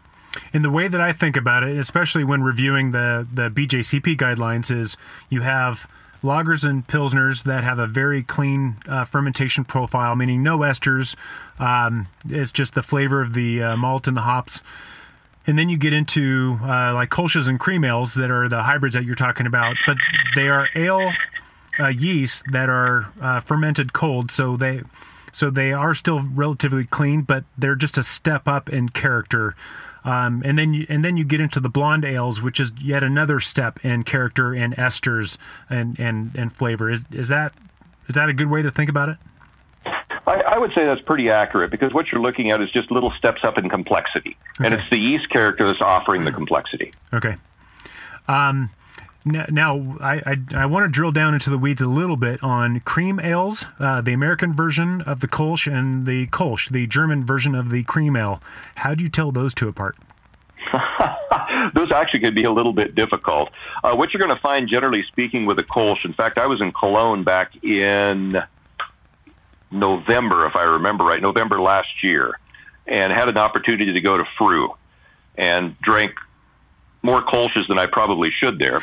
[0.51, 4.75] In the way that I think about it, especially when reviewing the the BJCP guidelines,
[4.75, 4.97] is
[5.29, 5.87] you have
[6.23, 11.15] lagers and pilsners that have a very clean uh, fermentation profile, meaning no esters.
[11.59, 14.61] Um, it's just the flavor of the uh, malt and the hops.
[15.45, 18.95] And then you get into uh, like kolsches and cream ales that are the hybrids
[18.95, 19.97] that you're talking about, but
[20.35, 21.11] they are ale
[21.79, 24.81] uh, yeast that are uh, fermented cold, so they
[25.33, 29.55] so they are still relatively clean, but they're just a step up in character.
[30.05, 33.03] Um, and then you, and then you get into the blonde ales, which is yet
[33.03, 35.37] another step in character and esters
[35.69, 36.91] and, and, and flavor.
[36.91, 37.53] Is is that
[38.07, 39.17] is that a good way to think about it?
[40.63, 43.57] Would say that's pretty accurate because what you're looking at is just little steps up
[43.57, 44.65] in complexity, okay.
[44.65, 46.93] and it's the yeast character that's offering the complexity.
[47.13, 47.35] Okay.
[48.29, 48.69] Um,
[49.25, 52.79] now, I, I, I, want to drill down into the weeds a little bit on
[52.79, 57.55] cream ales, uh, the American version of the Kolsch and the Kolsch, the German version
[57.55, 58.41] of the cream ale.
[58.75, 59.97] How do you tell those two apart?
[61.75, 63.49] those actually can be a little bit difficult.
[63.83, 66.61] Uh, what you're going to find, generally speaking, with a Kolsch, in fact, I was
[66.61, 68.37] in Cologne back in
[69.73, 72.39] November, if I remember right, November last year,
[72.87, 74.69] and had an opportunity to go to Früh
[75.35, 76.13] and drank
[77.01, 78.81] more Kolsch's than I probably should there.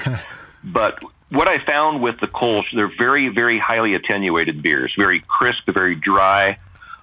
[0.65, 0.99] but
[1.31, 5.95] what I found with the Kolsch, they're very, very highly attenuated beers, very crisp, very
[5.95, 6.59] dry.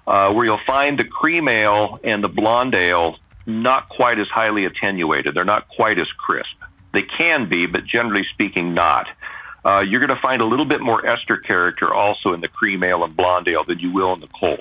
[0.06, 4.64] Uh, where you'll find the cream ale and the blonde ale not quite as highly
[4.64, 5.34] attenuated.
[5.36, 6.56] They're not quite as crisp.
[6.94, 9.08] They can be, but generally speaking, not.
[9.68, 12.84] Uh, you're going to find a little bit more ester character also in the cream
[12.84, 14.60] ale and blonde ale than you will in the Kolsch.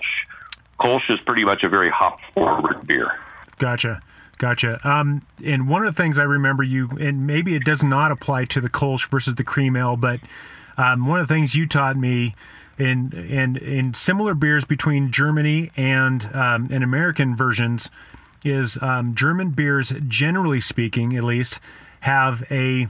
[0.80, 3.12] Kolsch is pretty much a very hop forward beer.
[3.58, 4.02] Gotcha.
[4.38, 4.80] Gotcha.
[4.86, 8.46] Um, and one of the things I remember you, and maybe it does not apply
[8.46, 10.18] to the Kolsch versus the cream ale, but
[10.76, 12.34] um, one of the things you taught me
[12.78, 17.88] in in in similar beers between Germany and um, and American versions
[18.44, 21.58] is um, German beers, generally speaking, at least,
[22.00, 22.88] have a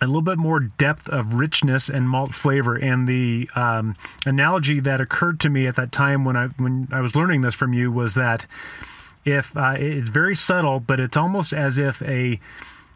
[0.00, 2.76] a little bit more depth of richness and malt flavor.
[2.76, 7.00] And the um, analogy that occurred to me at that time when I when I
[7.00, 8.46] was learning this from you was that
[9.24, 12.38] if uh, it's very subtle, but it's almost as if a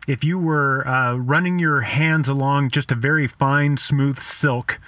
[0.06, 4.80] if you were uh, running your hands along just a very fine, smooth silk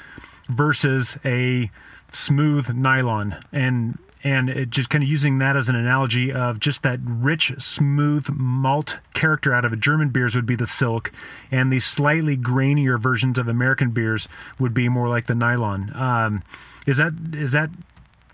[0.48, 1.70] versus a
[2.12, 6.82] smooth nylon, and and it just kind of using that as an analogy of just
[6.82, 11.10] that rich, smooth malt character out of a German beers would be the silk,
[11.50, 14.28] and the slightly grainier versions of American beers
[14.58, 15.92] would be more like the nylon.
[15.94, 16.42] Um,
[16.86, 17.70] is that is that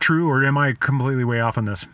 [0.01, 1.87] true, or am I completely way off on this?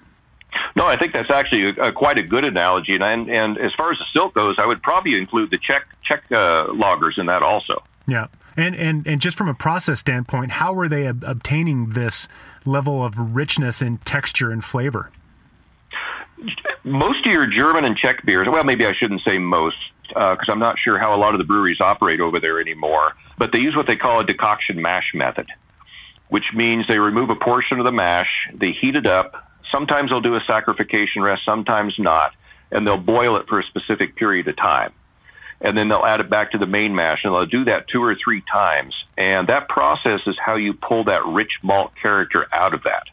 [0.75, 3.73] No, I think that's actually a, a, quite a good analogy, and, and and as
[3.75, 7.27] far as the silk goes, I would probably include the Czech Czech uh, lagers in
[7.27, 7.83] that also.
[8.07, 12.29] Yeah, and and and just from a process standpoint, how were they ob- obtaining this
[12.67, 15.11] level of richness in texture and flavor?
[16.85, 19.77] Most of your German and Czech beers, well, maybe I shouldn't say most,
[20.09, 23.13] because uh, I'm not sure how a lot of the breweries operate over there anymore.
[23.39, 25.47] But they use what they call a decoction mash method,
[26.29, 30.21] which means they remove a portion of the mash, they heat it up, Sometimes they'll
[30.21, 32.33] do a saccharification rest, sometimes not,
[32.71, 34.93] and they'll boil it for a specific period of time.
[35.63, 38.03] And then they'll add it back to the main mash, and they'll do that two
[38.03, 38.95] or three times.
[39.17, 43.05] And that process is how you pull that rich malt character out of that.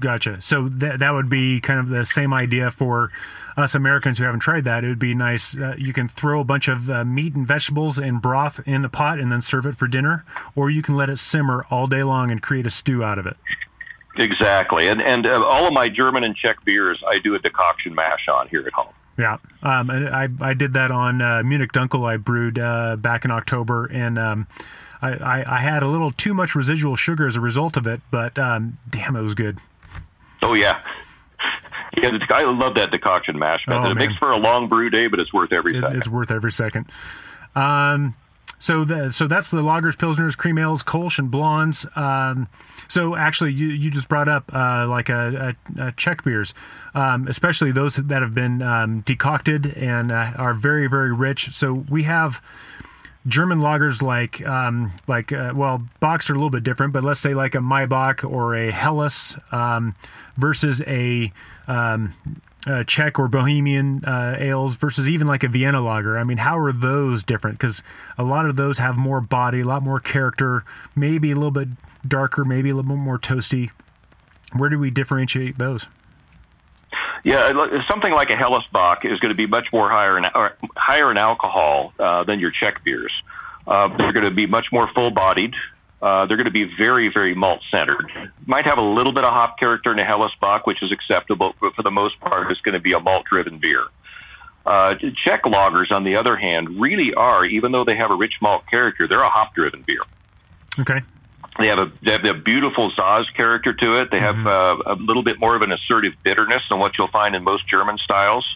[0.00, 0.40] Gotcha.
[0.42, 3.10] So that that would be kind of the same idea for
[3.56, 4.84] us Americans who haven't tried that.
[4.84, 5.56] It would be nice.
[5.56, 8.88] Uh, you can throw a bunch of uh, meat and vegetables and broth in the
[8.88, 10.24] pot and then serve it for dinner,
[10.56, 13.26] or you can let it simmer all day long and create a stew out of
[13.26, 13.36] it.
[14.16, 17.94] Exactly, and and uh, all of my German and Czech beers, I do a decoction
[17.94, 18.92] mash on here at home.
[19.18, 22.08] Yeah, um, I I did that on uh, Munich Dunkel.
[22.08, 24.46] I brewed uh, back in October, and um,
[25.02, 28.00] I, I, I had a little too much residual sugar as a result of it,
[28.10, 29.58] but um, damn, it was good.
[30.40, 30.80] Oh yeah.
[31.94, 33.88] Yeah, I love that decoction mash method.
[33.88, 35.98] Oh, it makes for a long brew day, but it's worth every it, second.
[35.98, 36.86] It's worth every second.
[37.54, 38.14] Um,
[38.58, 41.84] so the, so that's the lagers, pilsners, cream ales, Kolsch, and blondes.
[41.94, 42.48] Um,
[42.88, 46.54] so actually, you, you just brought up uh, like a, a, a Czech beers,
[46.94, 51.50] um, especially those that have been um, decocted and uh, are very very rich.
[51.52, 52.40] So we have
[53.26, 57.20] German lagers like um, like uh, well Bocks are a little bit different, but let's
[57.20, 59.94] say like a Maibock or a Helles um,
[60.36, 61.32] versus a,
[61.68, 62.14] um,
[62.66, 66.18] a Czech or Bohemian uh, ales versus even like a Vienna lager.
[66.18, 67.58] I mean, how are those different?
[67.58, 67.82] Because
[68.18, 70.64] a lot of those have more body, a lot more character,
[70.96, 71.68] maybe a little bit
[72.06, 73.70] darker, maybe a little bit more toasty.
[74.56, 75.86] Where do we differentiate those?
[77.24, 80.24] Yeah, something like a Helles Bock is going to be much more higher in,
[80.76, 83.12] higher in alcohol uh, than your Czech beers.
[83.66, 85.54] Uh, they're going to be much more full bodied.
[86.00, 88.10] Uh, they're going to be very, very malt centered.
[88.44, 91.54] Might have a little bit of hop character in a Helles Bock, which is acceptable,
[91.60, 93.84] but for the most part, it's going to be a malt driven beer.
[94.66, 98.34] Uh, Czech lagers, on the other hand, really are, even though they have a rich
[98.40, 100.02] malt character, they're a hop driven beer.
[100.80, 101.02] Okay.
[101.58, 104.10] They have a they have a beautiful Saaz character to it.
[104.10, 104.90] They have mm-hmm.
[104.90, 107.68] uh, a little bit more of an assertive bitterness than what you'll find in most
[107.68, 108.46] German styles.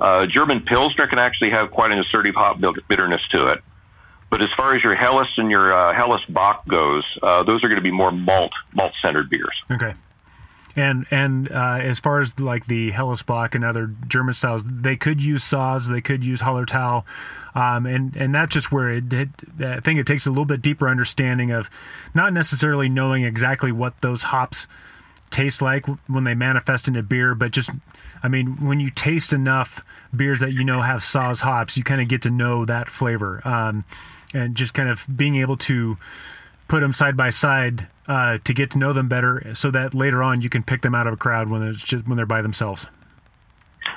[0.00, 3.62] Uh, German Pilsner can actually have quite an assertive hop bitterness to it.
[4.30, 7.68] But as far as your Helles and your uh, Helles Bock goes, uh, those are
[7.68, 9.54] going to be more malt malt centered beers.
[9.70, 9.94] Okay.
[10.74, 14.96] And and uh, as far as like the Helles Bock and other German styles, they
[14.96, 17.04] could use Saaz, they could use Hallertau.
[17.54, 19.04] Um, and and that's just where it,
[19.60, 21.68] I think it takes a little bit deeper understanding of
[22.14, 24.66] not necessarily knowing exactly what those hops
[25.30, 27.70] taste like when they manifest into beer, but just
[28.22, 29.80] I mean when you taste enough
[30.14, 33.46] beers that you know have Saaz hops, you kind of get to know that flavor,
[33.46, 33.84] um,
[34.32, 35.96] and just kind of being able to
[36.68, 40.22] put them side by side uh, to get to know them better, so that later
[40.22, 42.40] on you can pick them out of a crowd when it's just when they're by
[42.40, 42.86] themselves.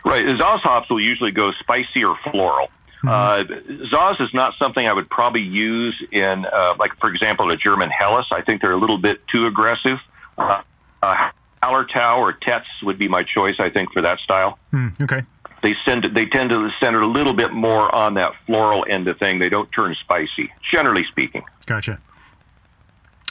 [0.03, 2.69] Right, Saaz hops will usually go spicy or floral.
[3.05, 3.93] Mm-hmm.
[3.93, 7.89] Uh, is not something I would probably use in, uh, like, for example, a German
[7.89, 8.27] Helles.
[8.31, 9.97] I think they're a little bit too aggressive.
[10.37, 10.61] Uh,
[11.01, 11.31] uh,
[11.61, 14.59] Hallertau or Tetz would be my choice, I think, for that style.
[14.73, 15.23] Mm, okay.
[15.63, 19.17] They send they tend to center a little bit more on that floral end of
[19.17, 19.39] thing.
[19.39, 21.43] They don't turn spicy, generally speaking.
[21.65, 21.99] Gotcha.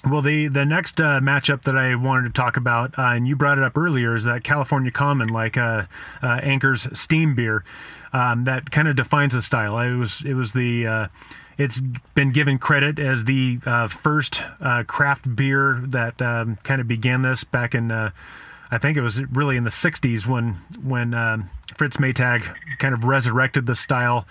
[0.08, 3.36] Well, the the next uh, matchup that I wanted to talk about, uh, and you
[3.36, 5.84] brought it up earlier, is that California Common, like uh,
[6.22, 7.64] uh Anchor's Steam Beer
[8.12, 9.78] um, that kind of defines the style.
[9.78, 11.08] It was it was the uh,
[11.56, 11.80] it's
[12.14, 14.42] been given credit as the uh, first
[14.86, 17.90] craft beer that um, kind of began this back in.
[17.90, 21.48] I think it was really in the '60s when when um,
[21.78, 22.44] Fritz Maytag
[22.78, 24.26] kind of resurrected the style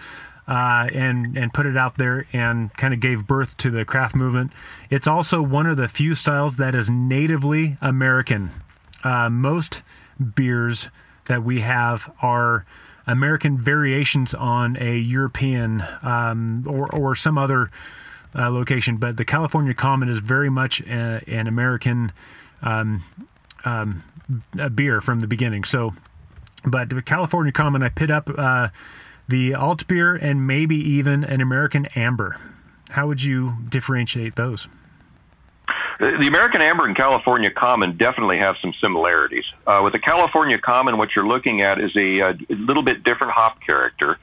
[0.47, 4.15] uh, and and put it out there and kind of gave birth to the craft
[4.15, 4.51] movement.
[4.89, 8.51] It's also one of the few styles that is natively American.
[9.03, 9.81] Uh, most
[10.35, 10.87] beers
[11.27, 12.65] that we have are
[13.07, 17.69] American variations on a European um, or or some other
[18.35, 22.11] uh, location, but the California Common is very much a, an American
[22.61, 23.03] um,
[23.65, 24.03] um,
[24.73, 25.63] beer from the beginning.
[25.63, 25.93] So,
[26.65, 28.69] but the California Common, I pit up uh,
[29.27, 32.37] the alt beer and maybe even an American amber.
[32.89, 34.67] How would you differentiate those?
[35.99, 39.45] The American Amber and California Common definitely have some similarities.
[39.65, 43.31] Uh, with the California Common, what you're looking at is a, a little bit different
[43.33, 44.17] hop character.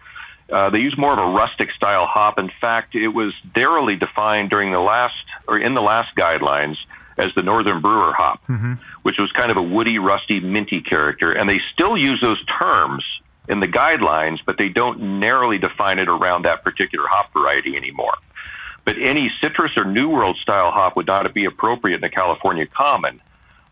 [0.50, 2.38] Uh, they use more of a rustic style hop.
[2.38, 6.76] In fact, it was narrowly defined during the last or in the last guidelines
[7.16, 8.74] as the Northern Brewer hop, mm-hmm.
[9.02, 11.32] which was kind of a woody, rusty, minty character.
[11.32, 13.04] And they still use those terms
[13.50, 18.14] in the guidelines, but they don't narrowly define it around that particular hop variety anymore.
[18.84, 22.66] But any citrus or New World style hop would not be appropriate in a California
[22.66, 23.20] Common.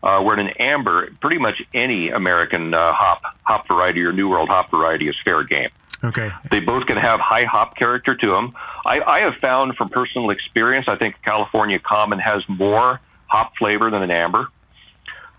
[0.01, 4.29] Uh, where in an amber, pretty much any American uh, hop hop variety or New
[4.29, 5.69] World hop variety is fair game.
[6.01, 6.31] Okay.
[6.49, 8.53] They both can have high hop character to them.
[8.85, 13.89] I, I have found from personal experience, I think California Common has more hop flavor
[13.91, 14.47] than an amber.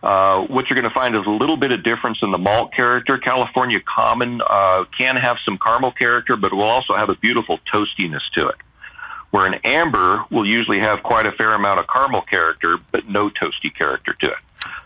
[0.03, 2.73] Uh, what you're going to find is a little bit of difference in the malt
[2.73, 3.19] character.
[3.19, 8.23] California Common uh, can have some caramel character, but will also have a beautiful toastiness
[8.35, 8.57] to it
[9.31, 13.31] where an amber will usually have quite a fair amount of caramel character, but no
[13.31, 14.37] toasty character to it.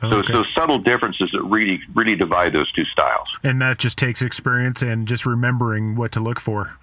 [0.02, 0.10] Okay.
[0.10, 3.28] So it's those subtle differences that really, really divide those two styles.
[3.42, 6.74] And that just takes experience and just remembering what to look for.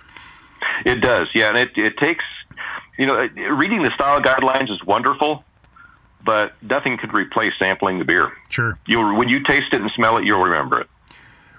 [0.86, 1.50] It does, yeah.
[1.50, 2.26] And it, it takes,
[2.98, 3.16] you know,
[3.52, 5.44] reading the style guidelines is wonderful,
[6.26, 8.32] but nothing could replace sampling the beer.
[8.50, 8.78] Sure.
[8.86, 10.88] You'll, when you taste it and smell it, you'll remember it.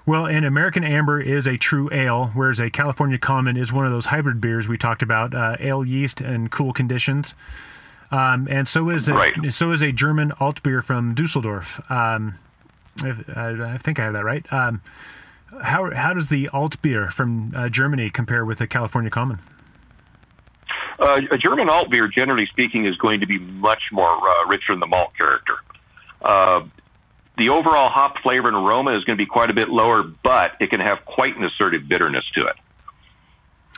[0.05, 3.91] Well, an American Amber is a true ale, whereas a California Common is one of
[3.91, 7.33] those hybrid beers we talked about, uh, ale yeast and cool conditions.
[8.11, 9.33] Um, and so is a, right.
[9.51, 11.81] so is a German alt beer from Dusseldorf.
[11.89, 12.37] Um,
[13.03, 14.45] uh, I think I have that right.
[14.51, 14.81] Um,
[15.61, 19.39] how how does the alt beer from uh, Germany compare with the California Common?
[20.99, 24.73] Uh, a German alt beer, generally speaking, is going to be much more uh, richer
[24.73, 25.55] in the malt character.
[26.21, 26.63] Uh,
[27.37, 30.51] the overall hop flavor and aroma is going to be quite a bit lower, but
[30.59, 32.55] it can have quite an assertive bitterness to it,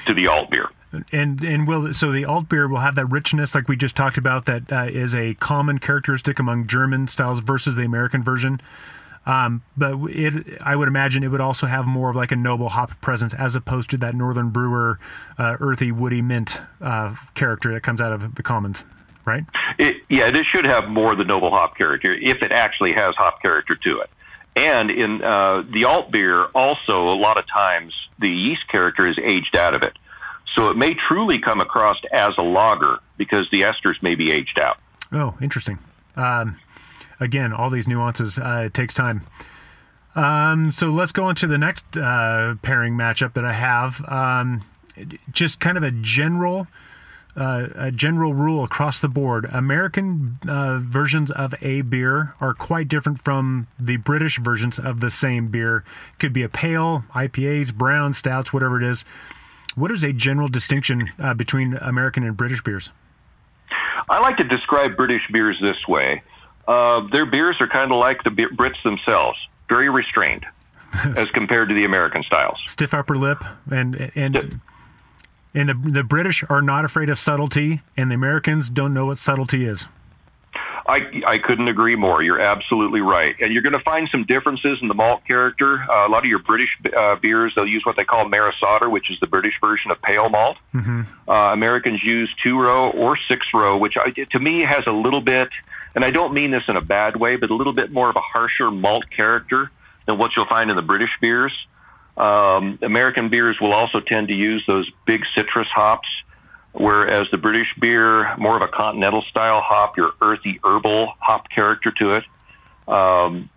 [0.07, 0.69] to the alt beer.
[1.11, 4.17] And and will so the alt beer will have that richness like we just talked
[4.17, 8.61] about that uh, is a common characteristic among German styles versus the American version.
[9.25, 12.69] Um, but it, I would imagine it would also have more of like a noble
[12.69, 14.99] hop presence as opposed to that Northern Brewer,
[15.39, 18.83] uh, earthy, woody mint uh, character that comes out of the commons,
[19.25, 19.43] right?
[19.79, 23.15] It, yeah, this should have more of the noble hop character if it actually has
[23.15, 24.09] hop character to it.
[24.55, 29.17] And in uh, the alt beer, also a lot of times the yeast character is
[29.21, 29.97] aged out of it,
[30.53, 34.59] so it may truly come across as a lager because the esters may be aged
[34.59, 34.77] out.
[35.11, 35.77] Oh, interesting.
[36.15, 36.57] Um,
[37.19, 38.37] again, all these nuances.
[38.37, 39.25] Uh, it takes time.
[40.15, 44.03] Um, so let's go on to the next uh, pairing matchup that I have.
[44.07, 44.63] Um,
[45.31, 46.67] just kind of a general,
[47.35, 49.45] uh, a general rule across the board.
[49.51, 55.11] American uh, versions of a beer are quite different from the British versions of the
[55.11, 55.83] same beer.
[56.17, 59.03] Could be a pale, IPAs, brown, stouts, whatever it is.
[59.75, 62.89] What is a general distinction uh, between American and British beers?
[64.09, 66.23] I like to describe British beers this way
[66.67, 69.37] uh, their beers are kind of like the Brits themselves,
[69.69, 70.45] very restrained
[71.15, 72.59] as compared to the American styles.
[72.67, 74.59] Stiff upper lip, and and
[75.53, 79.17] and the the British are not afraid of subtlety, and the Americans don't know what
[79.17, 79.85] subtlety is.
[80.87, 82.21] I, I couldn't agree more.
[82.21, 83.35] You're absolutely right.
[83.41, 85.83] And you're going to find some differences in the malt character.
[85.89, 88.89] Uh, a lot of your British uh, beers, they'll use what they call Maris Otter,
[88.89, 90.57] which is the British version of pale malt.
[90.73, 91.01] Mm-hmm.
[91.27, 95.21] Uh, Americans use two row or six row, which I, to me has a little
[95.21, 95.49] bit,
[95.95, 98.15] and I don't mean this in a bad way, but a little bit more of
[98.15, 99.71] a harsher malt character
[100.05, 101.53] than what you'll find in the British beers.
[102.15, 106.07] Um, American beers will also tend to use those big citrus hops
[106.75, 111.91] whereas the British beer, more of a continental style hop, your earthy herbal hop character
[111.91, 112.23] to it.
[112.87, 113.49] Um,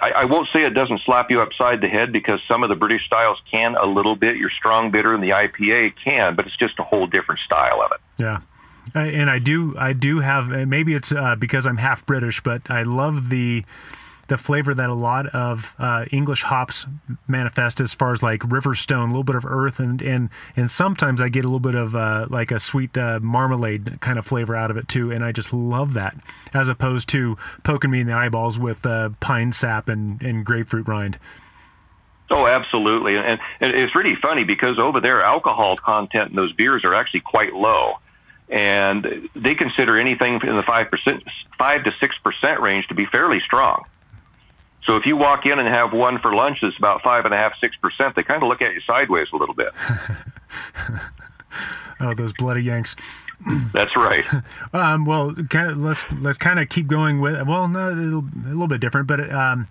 [0.00, 2.74] I, I won't say it doesn't slap you upside the head because some of the
[2.74, 4.36] British styles can a little bit.
[4.36, 7.92] Your strong bitter and the IPA can, but it's just a whole different style of
[7.92, 8.00] it.
[8.18, 8.40] Yeah.
[8.94, 10.46] And I do, I do have.
[10.46, 13.64] Maybe it's uh, because I'm half British, but I love the
[14.28, 16.86] the flavor that a lot of uh, English hops
[17.28, 21.20] manifest as far as like Riverstone, a little bit of earth, and and and sometimes
[21.20, 24.56] I get a little bit of uh, like a sweet uh, marmalade kind of flavor
[24.56, 26.16] out of it too, and I just love that
[26.54, 30.88] as opposed to poking me in the eyeballs with uh, pine sap and and grapefruit
[30.88, 31.18] rind.
[32.28, 36.84] Oh, absolutely, and, and it's really funny because over there, alcohol content in those beers
[36.84, 37.98] are actually quite low
[38.48, 41.22] and they consider anything in the five percent,
[41.58, 43.84] five to six percent range to be fairly strong.
[44.86, 47.36] So if you walk in and have one for lunch that's about five and a
[47.36, 49.72] half, six percent, they kind of look at you sideways a little bit.
[52.00, 52.94] oh, those bloody Yanks.
[53.72, 54.24] That's right.
[54.72, 57.34] um, well, kind of, let's let's kind of keep going with.
[57.46, 59.68] Well, no, a little bit different, but um,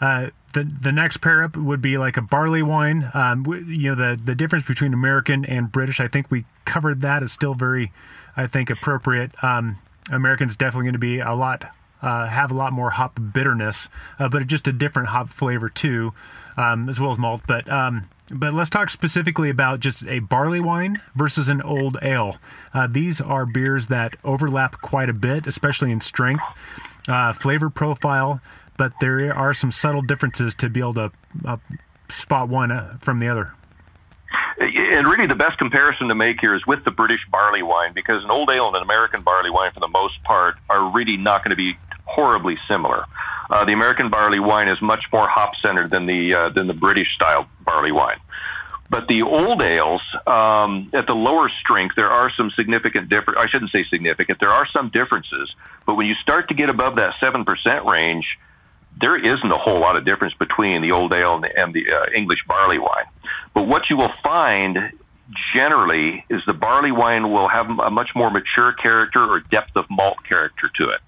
[0.00, 3.10] uh, the the next pair up would be like a barley wine.
[3.14, 5.98] Um, you know, the the difference between American and British.
[5.98, 7.22] I think we covered that.
[7.22, 7.92] It's still very,
[8.36, 9.32] I think, appropriate.
[9.42, 9.78] Um,
[10.10, 11.64] American's definitely going to be a lot
[12.02, 13.88] uh, have a lot more hop bitterness,
[14.18, 16.12] uh, but just a different hop flavor too,
[16.56, 17.42] um, as well as malt.
[17.46, 22.36] But um, but let's talk specifically about just a barley wine versus an old ale.
[22.72, 26.44] Uh, these are beers that overlap quite a bit, especially in strength,
[27.08, 28.40] uh, flavor profile,
[28.78, 31.12] but there are some subtle differences to be able to
[31.44, 31.56] uh,
[32.08, 33.52] spot one uh, from the other.
[34.58, 38.22] And really, the best comparison to make here is with the British barley wine, because
[38.24, 41.42] an old ale and an American barley wine, for the most part, are really not
[41.42, 41.76] going to be
[42.14, 43.04] horribly similar.
[43.50, 46.74] Uh, the American barley wine is much more hop centered than the uh, than the
[46.74, 48.18] British style barley wine.
[48.88, 53.38] But the old ales, um, at the lower strength, there are some significant different.
[53.38, 54.38] I shouldn't say significant.
[54.38, 55.54] There are some differences.
[55.86, 58.38] But when you start to get above that seven percent range,
[59.00, 61.90] there isn't a whole lot of difference between the old ale and the, and the
[61.90, 63.06] uh, English barley wine.
[63.54, 64.78] But what you will find
[65.54, 69.86] generally is the barley wine will have a much more mature character or depth of
[69.88, 71.00] malt character to it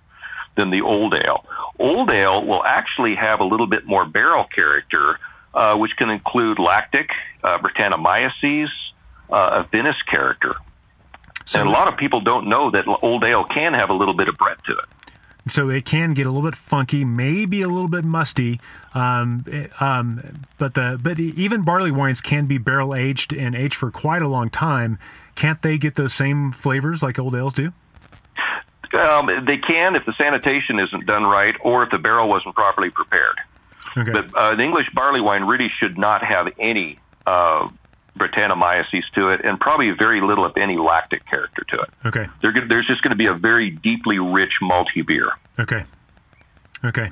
[0.56, 1.44] than the old ale.
[1.78, 5.18] Old ale will actually have a little bit more barrel character,
[5.52, 7.10] uh, which can include lactic,
[7.42, 8.68] uh, Brettanomyces,
[9.30, 10.54] uh, a vinous character.
[11.46, 14.14] So and a lot of people don't know that old ale can have a little
[14.14, 14.84] bit of Brett to it.
[15.46, 18.60] So it can get a little bit funky, maybe a little bit musty,
[18.94, 19.44] um,
[19.78, 24.22] um, but the but even barley wines can be barrel aged and aged for quite
[24.22, 24.98] a long time.
[25.34, 27.72] Can't they get those same flavors like old ales do?
[28.94, 32.90] Um, they can if the sanitation isn't done right or if the barrel wasn't properly
[32.90, 33.38] prepared.
[33.96, 34.10] Okay.
[34.10, 37.68] But uh, the English barley wine really should not have any uh,
[38.18, 41.90] Brettanomyces to it, and probably very little, if any, lactic character to it.
[42.06, 42.26] Okay.
[42.68, 45.30] there's just going to be a very deeply rich malty beer.
[45.58, 45.84] Okay.
[46.84, 47.10] Okay.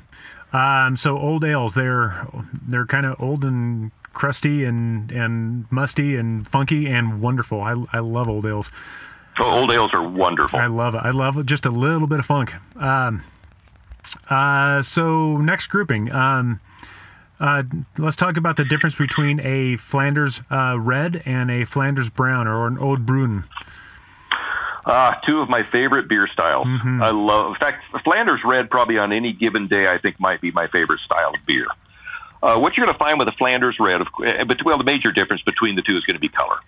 [0.52, 2.26] Um, so old ales, they're
[2.68, 7.62] they're kind of old and crusty and and musty and funky and wonderful.
[7.62, 8.70] I I love old ales.
[9.38, 10.58] Oh, old ales are wonderful.
[10.58, 10.98] I love it.
[10.98, 12.52] I love just a little bit of funk.
[12.76, 13.22] Um,
[14.28, 16.10] uh, so next grouping.
[16.12, 16.60] Um,
[17.40, 17.62] uh,
[17.98, 22.66] let's talk about the difference between a Flanders uh, red and a Flanders brown or
[22.66, 23.44] an Old Bruin.
[24.84, 26.66] Ah, two of my favorite beer styles.
[26.66, 27.02] Mm-hmm.
[27.02, 27.50] I love.
[27.50, 31.00] In fact, Flanders Red probably on any given day I think might be my favorite
[31.00, 31.66] style of beer.
[32.42, 35.12] Uh, what you're going to find with a Flanders Red, eh, but well, the major
[35.12, 36.58] difference between the two is going to be color,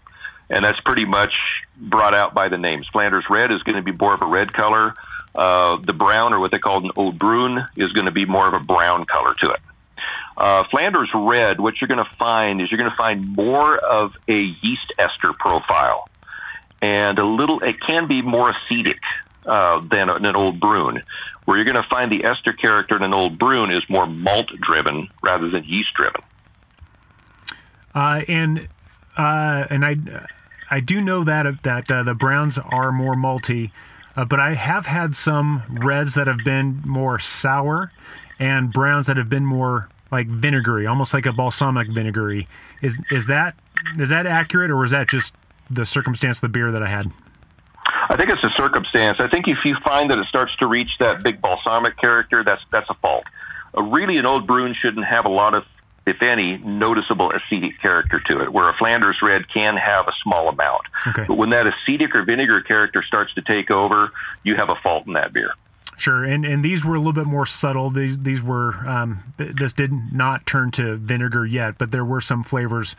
[0.50, 1.38] and that's pretty much
[1.76, 2.86] brought out by the names.
[2.92, 4.94] Flanders Red is going to be more of a red color.
[5.34, 8.46] Uh, the brown, or what they call an old Bruin, is going to be more
[8.46, 9.60] of a brown color to it.
[10.36, 14.14] Uh, Flanders Red, what you're going to find is you're going to find more of
[14.28, 16.08] a yeast ester profile
[16.82, 17.60] and a little.
[17.60, 18.98] It can be more acetic
[19.46, 21.02] uh, than an old Bruin,
[21.44, 24.48] where you're going to find the ester character in an old Bruin is more malt
[24.60, 26.22] driven rather than yeast driven.
[27.94, 28.68] Uh, and
[29.16, 29.96] uh, and I
[30.70, 33.70] I do know that that uh, the browns are more malty,
[34.16, 37.92] uh, but I have had some reds that have been more sour,
[38.38, 42.48] and browns that have been more like vinegary, almost like a balsamic vinegary.
[42.82, 43.54] Is is that
[43.98, 45.32] is that accurate, or is that just
[45.70, 47.10] the circumstance of the beer that I had?
[48.08, 49.18] I think it's a circumstance.
[49.20, 52.62] I think if you find that it starts to reach that big balsamic character, that's
[52.70, 53.24] that's a fault.
[53.76, 55.64] Uh, really, an old Bruin shouldn't have a lot of,
[56.06, 58.52] if any, noticeable acetic character to it.
[58.52, 61.24] Where a Flanders Red can have a small amount, okay.
[61.26, 64.10] but when that acetic or vinegar character starts to take over,
[64.42, 65.52] you have a fault in that beer.
[65.96, 67.90] Sure, and and these were a little bit more subtle.
[67.90, 72.42] These these were um, this did not turn to vinegar yet, but there were some
[72.42, 72.96] flavors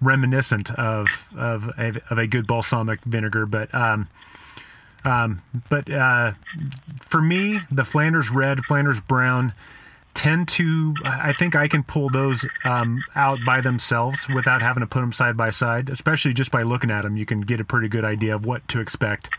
[0.00, 1.06] reminiscent of
[1.36, 3.44] of a, of a good balsamic vinegar.
[3.44, 4.08] But um,
[5.04, 6.32] um, but uh,
[7.00, 9.52] for me, the Flanders Red, Flanders Brown
[10.14, 10.94] tend to.
[11.04, 15.12] I think I can pull those um, out by themselves without having to put them
[15.12, 15.88] side by side.
[15.88, 18.66] Especially just by looking at them, you can get a pretty good idea of what
[18.68, 19.30] to expect.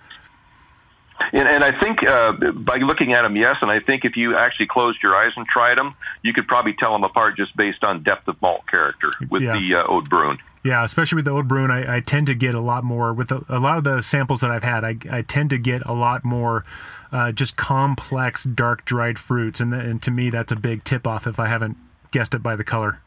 [1.34, 3.58] And, and I think uh, by looking at them, yes.
[3.62, 6.74] And I think if you actually closed your eyes and tried them, you could probably
[6.74, 9.54] tell them apart just based on depth of malt character with yeah.
[9.54, 10.38] the uh, Oud Bruin.
[10.64, 13.30] Yeah, especially with the Oud Bruin, I, I tend to get a lot more with
[13.30, 14.84] the, a lot of the samples that I've had.
[14.84, 16.66] I, I tend to get a lot more
[17.12, 21.28] uh, just complex, dark, dried fruits, and, and to me, that's a big tip off
[21.28, 21.78] if I haven't
[22.12, 23.00] guessed it by the color.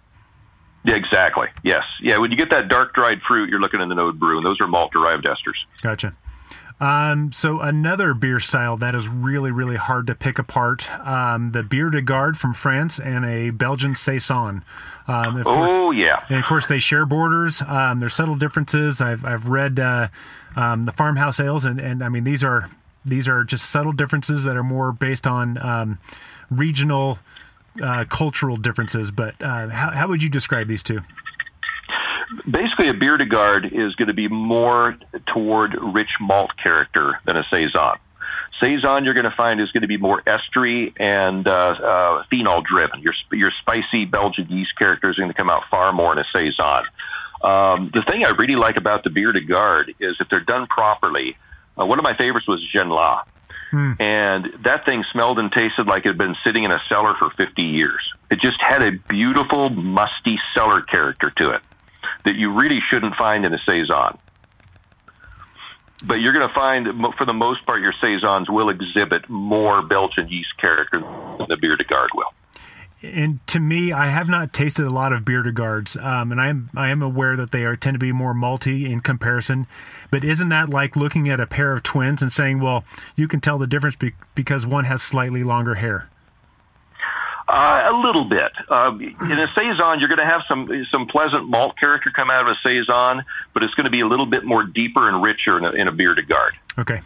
[0.84, 1.46] Yeah, exactly.
[1.62, 1.84] Yes.
[2.00, 4.46] Yeah, when you get that dark dried fruit, you're looking at the Oud Bruin, and
[4.46, 5.54] Those are malt derived esters.
[5.80, 6.14] Gotcha.
[6.80, 11.62] Um, so another beer style that is really, really hard to pick apart: um, the
[11.62, 14.64] Bière de Garde from France and a Belgian saison.
[15.06, 17.62] Um, oh course, yeah, and of course they share borders.
[17.62, 19.00] Um, there's subtle differences.
[19.00, 20.08] I've I've read uh,
[20.56, 22.68] um, the farmhouse ales, and and I mean these are
[23.04, 25.98] these are just subtle differences that are more based on um,
[26.50, 27.18] regional
[27.82, 29.10] uh, cultural differences.
[29.10, 31.00] But uh, how how would you describe these two?
[32.50, 34.96] basically a Bière de Garde is going to be more
[35.26, 37.98] toward rich malt character than a saison.
[38.60, 42.62] Saison you're going to find is going to be more estery and uh, uh, phenol
[42.62, 43.00] driven.
[43.00, 46.24] Your your spicy Belgian yeast character is going to come out far more in a
[46.32, 46.84] saison.
[47.42, 50.66] Um, the thing I really like about the Bière de Garde is if they're done
[50.66, 51.36] properly.
[51.78, 53.22] Uh, one of my favorites was Jenlain.
[53.70, 53.92] Hmm.
[53.98, 57.30] And that thing smelled and tasted like it had been sitting in a cellar for
[57.30, 58.02] 50 years.
[58.30, 61.62] It just had a beautiful, musty cellar character to it
[62.24, 64.18] that you really shouldn't find in a saison.
[66.04, 70.28] But you're going to find, for the most part, your saisons will exhibit more Belgian
[70.28, 72.32] yeast character than the Bière de Garde will.
[73.02, 76.40] And to me, I have not tasted a lot of Bière de Gardes, um, and
[76.40, 79.66] I am I am aware that they are tend to be more malty in comparison.
[80.12, 82.84] But isn't that like looking at a pair of twins and saying, well,
[83.16, 86.06] you can tell the difference be- because one has slightly longer hair?
[87.48, 88.52] Uh, a little bit.
[88.68, 92.46] Uh, in a saison, you're going to have some some pleasant malt character come out
[92.46, 95.56] of a saison, but it's going to be a little bit more deeper and richer
[95.56, 96.54] in a, in a Bière de Garde.
[96.78, 97.00] Okay.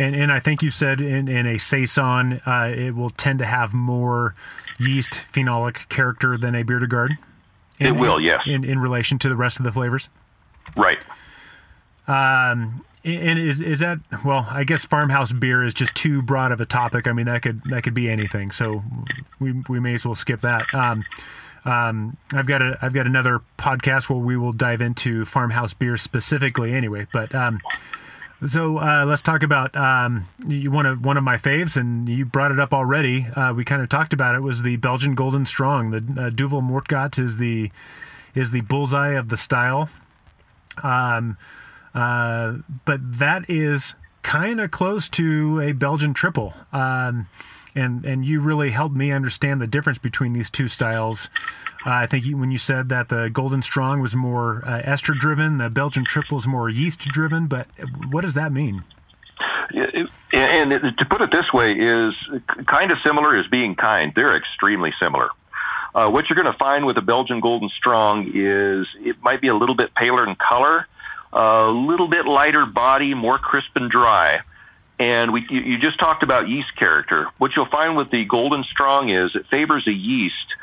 [0.00, 3.46] And and I think you said in, in a saison, uh, it will tend to
[3.46, 4.34] have more
[4.78, 7.16] yeast phenolic character than a de Garde.
[7.78, 8.42] In, it will, yes.
[8.46, 10.08] In in relation to the rest of the flavors.
[10.76, 10.98] Right.
[12.08, 14.46] Um, and is is that well?
[14.48, 17.08] I guess farmhouse beer is just too broad of a topic.
[17.08, 18.52] I mean, that could that could be anything.
[18.52, 18.82] So
[19.40, 20.72] we we may as well skip that.
[20.72, 21.04] Um,
[21.64, 25.96] um, I've got a I've got another podcast where we will dive into farmhouse beer
[25.96, 26.74] specifically.
[26.74, 27.60] Anyway, but um,
[28.50, 32.24] so uh, let's talk about um, you one of one of my faves, and you
[32.24, 33.26] brought it up already.
[33.36, 34.40] Uh, we kind of talked about it.
[34.40, 35.90] Was the Belgian Golden Strong?
[35.90, 37.70] The uh, Duvel Moortgat is the
[38.34, 39.88] is the bullseye of the style.
[40.82, 41.36] Um,
[41.94, 46.54] uh, but that is kind of close to a Belgian triple.
[46.72, 47.28] Um,
[47.74, 51.28] and and you really helped me understand the difference between these two styles.
[51.84, 55.14] Uh, I think you, when you said that the Golden Strong was more uh, ester
[55.14, 57.46] driven, the Belgian Triple is more yeast driven.
[57.46, 57.66] But
[58.10, 58.84] what does that mean?
[60.32, 62.14] And to put it this way, is
[62.66, 64.12] kind of similar as being kind.
[64.14, 65.30] They're extremely similar.
[65.94, 69.48] Uh, what you're going to find with a Belgian Golden Strong is it might be
[69.48, 70.86] a little bit paler in color,
[71.32, 74.40] a little bit lighter body, more crisp and dry.
[74.98, 77.26] And we, you, you just talked about yeast character.
[77.38, 80.54] What you'll find with the Golden Strong is it favors a yeast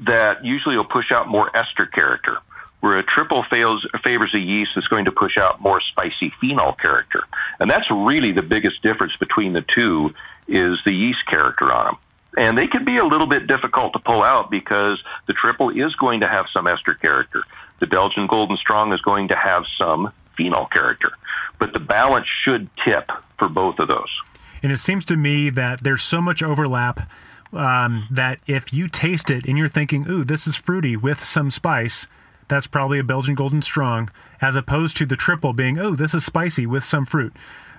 [0.00, 2.38] that usually will push out more ester character,
[2.80, 6.74] where a triple fails, favors a yeast that's going to push out more spicy phenol
[6.74, 7.24] character.
[7.58, 10.14] And that's really the biggest difference between the two
[10.48, 11.96] is the yeast character on them.
[12.36, 15.94] And they can be a little bit difficult to pull out because the triple is
[15.96, 17.44] going to have some ester character.
[17.82, 21.10] The Belgian Golden Strong is going to have some phenol character.
[21.58, 23.10] But the balance should tip
[23.40, 24.20] for both of those.
[24.62, 27.10] And it seems to me that there's so much overlap
[27.52, 31.50] um, that if you taste it and you're thinking, ooh, this is fruity with some
[31.50, 32.06] spice,
[32.46, 36.24] that's probably a Belgian Golden Strong, as opposed to the triple being, oh, this is
[36.24, 37.34] spicy with some fruit.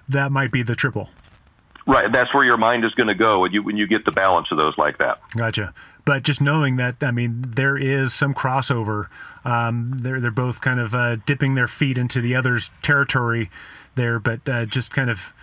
[0.09, 1.07] That might be the triple.
[1.87, 4.11] Right, that's where your mind is going to go when you when you get the
[4.11, 5.19] balance of those like that.
[5.37, 5.73] Gotcha.
[6.05, 9.07] But just knowing that, I mean, there is some crossover.
[9.45, 13.49] Um, they're they're both kind of uh, dipping their feet into the other's territory
[13.95, 15.33] there, but uh, just kind of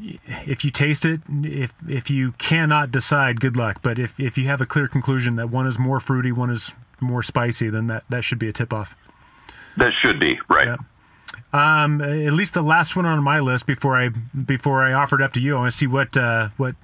[0.00, 3.80] if you taste it, if if you cannot decide, good luck.
[3.82, 6.72] But if if you have a clear conclusion that one is more fruity, one is
[7.00, 8.94] more spicy, then that that should be a tip off.
[9.76, 10.68] That should be right.
[10.68, 10.76] Yeah.
[11.52, 15.32] Um, at least the last one on my list before I before I offered up
[15.34, 15.56] to you.
[15.56, 16.74] I want to see what uh, what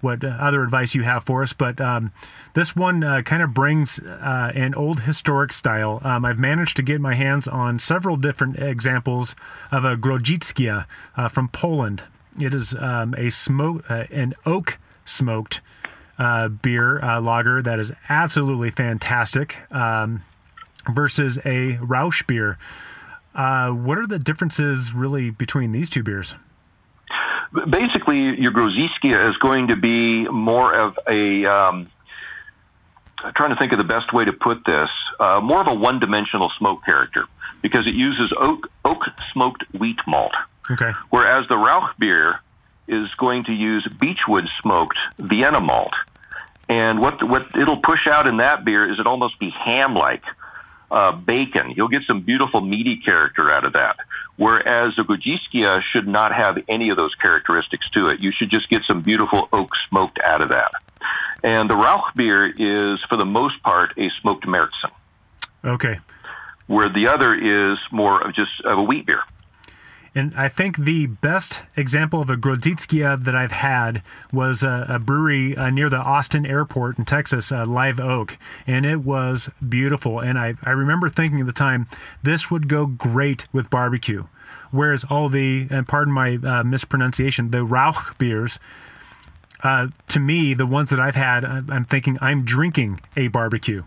[0.00, 1.52] what other advice you have for us.
[1.52, 2.12] But um,
[2.54, 6.00] this one uh, kind of brings uh, an old historic style.
[6.04, 9.34] Um, I've managed to get my hands on several different examples
[9.70, 10.86] of a Grodziskie
[11.16, 12.02] uh, from Poland.
[12.38, 15.60] It is um, a smoke uh, an oak smoked
[16.18, 19.56] uh, beer lager that is absolutely fantastic.
[19.70, 20.22] Um,
[20.88, 22.58] versus a Rauch beer
[23.36, 26.34] uh, what are the differences really between these two beers?
[27.68, 31.46] Basically, your Grodziskie is going to be more of a.
[31.46, 31.90] Um,
[33.24, 34.90] I'm trying to think of the best way to put this.
[35.18, 37.24] Uh, more of a one-dimensional smoke character
[37.62, 39.02] because it uses oak oak
[39.32, 40.34] smoked wheat malt.
[40.70, 40.92] Okay.
[41.10, 42.40] Whereas the Rauch beer
[42.88, 45.94] is going to use beechwood smoked Vienna malt.
[46.68, 50.24] And what what it'll push out in that beer is it almost be ham-like
[50.90, 51.72] uh, bacon.
[51.76, 53.96] You'll get some beautiful meaty character out of that.
[54.36, 58.20] Whereas the Grodziskie should not have any of those characteristics to it.
[58.20, 60.72] You should just get some beautiful oak smoked out of that.
[61.42, 64.90] And the Rauch beer is, for the most part, a smoked Märzen.
[65.64, 65.98] Okay.
[66.66, 69.22] Where the other is more of just of a wheat beer.
[70.16, 74.02] And I think the best example of a Grodziskie that I've had
[74.32, 78.38] was a, a brewery uh, near the Austin airport in Texas, uh, Live Oak.
[78.66, 80.20] And it was beautiful.
[80.20, 81.86] And I, I remember thinking at the time,
[82.22, 84.24] this would go great with barbecue.
[84.70, 88.58] Whereas all the, and pardon my uh, mispronunciation, the Rauch beers,
[89.62, 93.84] uh, to me, the ones that I've had, I'm thinking I'm drinking a barbecue.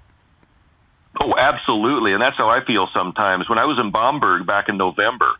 [1.20, 2.14] Oh, absolutely.
[2.14, 3.50] And that's how I feel sometimes.
[3.50, 5.34] When I was in Bamberg back in November,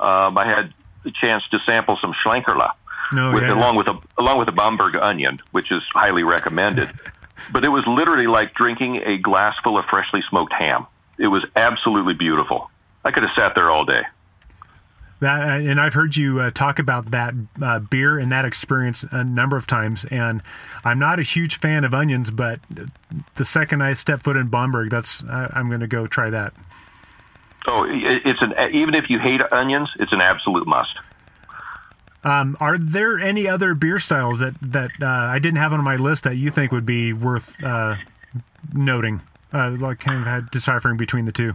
[0.00, 0.72] um, I had
[1.04, 2.72] the chance to sample some Schlenkerla,
[3.12, 3.54] no, with, yeah.
[3.54, 6.90] along with a along with a Bamberg onion, which is highly recommended.
[7.52, 10.86] but it was literally like drinking a glass full of freshly smoked ham.
[11.18, 12.70] It was absolutely beautiful.
[13.04, 14.02] I could have sat there all day.
[15.20, 17.32] That, and I've heard you uh, talk about that
[17.62, 20.04] uh, beer and that experience a number of times.
[20.10, 20.42] And
[20.84, 22.60] I'm not a huge fan of onions, but
[23.36, 26.52] the second I step foot in Bamberg, that's I'm going to go try that.
[27.66, 30.98] Oh, it's an even if you hate onions, it's an absolute must.
[32.24, 35.96] Um, are there any other beer styles that that uh, I didn't have on my
[35.96, 37.96] list that you think would be worth uh,
[38.72, 39.20] noting?
[39.52, 41.54] Uh, like kind of had deciphering between the two.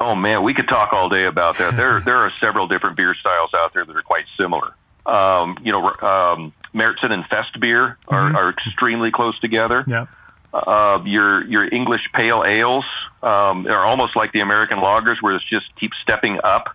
[0.00, 1.76] Oh man, we could talk all day about that.
[1.76, 4.72] there there are several different beer styles out there that are quite similar.
[5.04, 8.36] Um, you know, um, Märzen and Fest beer are, mm-hmm.
[8.36, 9.84] are extremely close together.
[9.86, 10.06] Yeah.
[10.52, 12.84] Uh, your your English pale ales
[13.22, 16.74] um, are almost like the American lagers, where it's just keep stepping up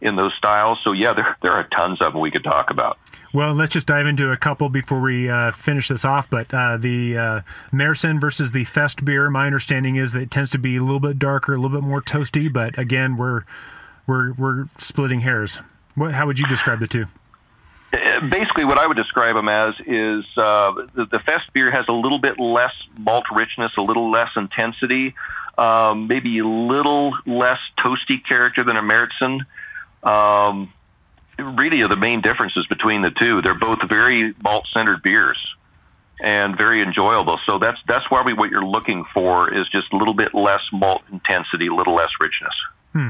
[0.00, 0.78] in those styles.
[0.84, 2.98] So yeah, there there are tons of them we could talk about.
[3.32, 6.28] Well, let's just dive into a couple before we uh, finish this off.
[6.30, 7.40] But uh, the uh,
[7.72, 11.00] Märzen versus the Fest beer, my understanding is that it tends to be a little
[11.00, 12.52] bit darker, a little bit more toasty.
[12.52, 13.42] But again, we're
[14.06, 15.58] we're we're splitting hairs.
[15.94, 17.06] What, how would you describe the two?
[17.92, 21.92] Basically what I would describe them as is uh, the, the Fest beer has a
[21.92, 25.14] little bit less malt richness, a little less intensity,
[25.56, 29.46] um, maybe a little less toasty character than a Märzen.
[30.02, 30.72] Um,
[31.38, 33.42] really, are the main differences between the two.
[33.42, 35.38] They're both very malt centered beers.
[36.20, 37.38] and very enjoyable.
[37.46, 41.02] So that's that's we, what you're looking for is just a little bit less malt
[41.12, 42.54] intensity, a little less richness.
[42.92, 43.08] Hmm.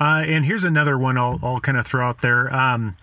[0.00, 2.54] Uh, and here's another one I'll, I'll kind of throw out there.
[2.54, 2.96] Um,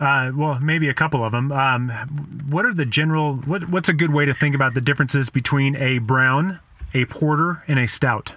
[0.00, 1.50] uh, well, maybe a couple of them.
[1.50, 3.34] Um, what are the general?
[3.34, 6.60] What, what's a good way to think about the differences between a brown,
[6.94, 8.32] a porter, and a stout?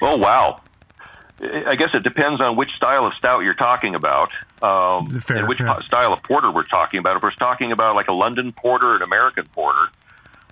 [0.00, 0.62] Oh wow!
[1.66, 4.30] I guess it depends on which style of stout you're talking about,
[4.62, 5.78] um, Fair, and which yeah.
[5.80, 7.16] style of porter we're talking about.
[7.16, 9.88] If we're talking about like a London porter, an American porter,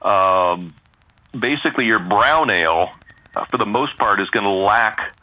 [0.02, 0.74] um,
[1.38, 2.90] basically your brown ale,
[3.34, 5.16] uh, for the most part, is going to lack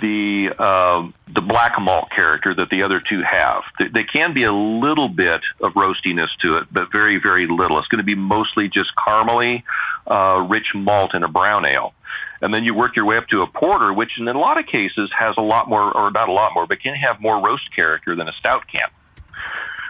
[0.00, 3.62] the uh, the black malt character that the other two have.
[3.92, 7.78] They can be a little bit of roastiness to it, but very very little.
[7.78, 9.62] It's going to be mostly just caramely,
[10.06, 11.94] uh, rich malt in a brown ale.
[12.42, 14.66] And then you work your way up to a porter, which in a lot of
[14.66, 17.74] cases has a lot more, or not a lot more, but can have more roast
[17.74, 18.88] character than a stout can.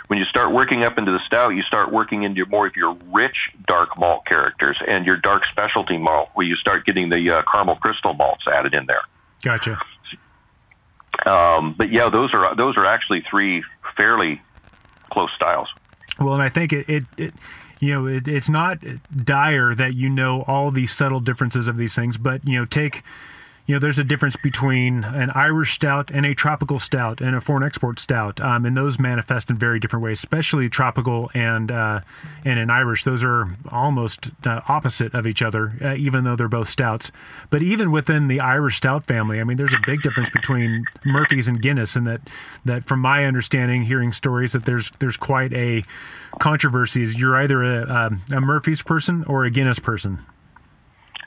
[0.09, 2.97] When you start working up into the stout, you start working into more of your
[3.13, 3.37] rich
[3.69, 7.77] dark malt characters and your dark specialty malt, where you start getting the uh, caramel
[7.77, 9.03] crystal malts added in there.
[9.43, 9.79] Gotcha.
[11.27, 13.63] Um, but yeah, those are those are actually three
[13.97, 14.41] fairly
[15.11, 15.69] close styles.
[16.19, 17.35] Well, and I think it, it, it
[17.81, 18.79] you know it, it's not
[19.25, 23.03] dire that you know all these subtle differences of these things, but you know take
[23.71, 27.41] you know, there's a difference between an Irish stout and a tropical stout and a
[27.41, 30.19] foreign export stout, um, and those manifest in very different ways.
[30.19, 32.01] Especially tropical and uh,
[32.45, 36.49] and an Irish, those are almost uh, opposite of each other, uh, even though they're
[36.49, 37.13] both stouts.
[37.51, 41.47] But even within the Irish stout family, I mean, there's a big difference between Murphy's
[41.47, 42.23] and Guinness, and that
[42.65, 45.85] that from my understanding, hearing stories that there's there's quite a
[46.41, 47.05] controversy.
[47.05, 50.19] Is you're either a, um, a Murphy's person or a Guinness person.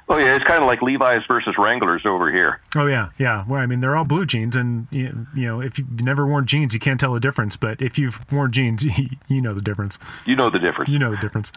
[0.10, 2.60] Oh yeah, it's kind of like Levi's versus Wranglers over here.
[2.76, 3.46] Oh yeah, yeah.
[3.48, 6.74] Well, I mean, they're all blue jeans, and you, know, if you've never worn jeans,
[6.74, 7.56] you can't tell the difference.
[7.56, 8.84] But if you've worn jeans,
[9.28, 9.98] you know the difference.
[10.26, 10.90] You know the difference.
[10.90, 11.52] You know the difference.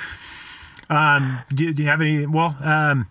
[0.90, 2.26] um, do, do, you have any?
[2.26, 3.06] Well, um,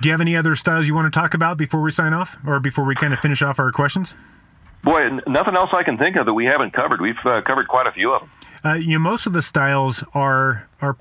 [0.00, 2.36] do you have any other styles you want to talk about before we sign off,
[2.46, 4.14] or before we kind of finish off our questions?
[4.84, 7.00] Boy, nothing else I can think of that we haven't covered.
[7.00, 8.30] We've uh, covered quite a few of them.
[8.64, 10.96] Uh, you know, most of the styles are are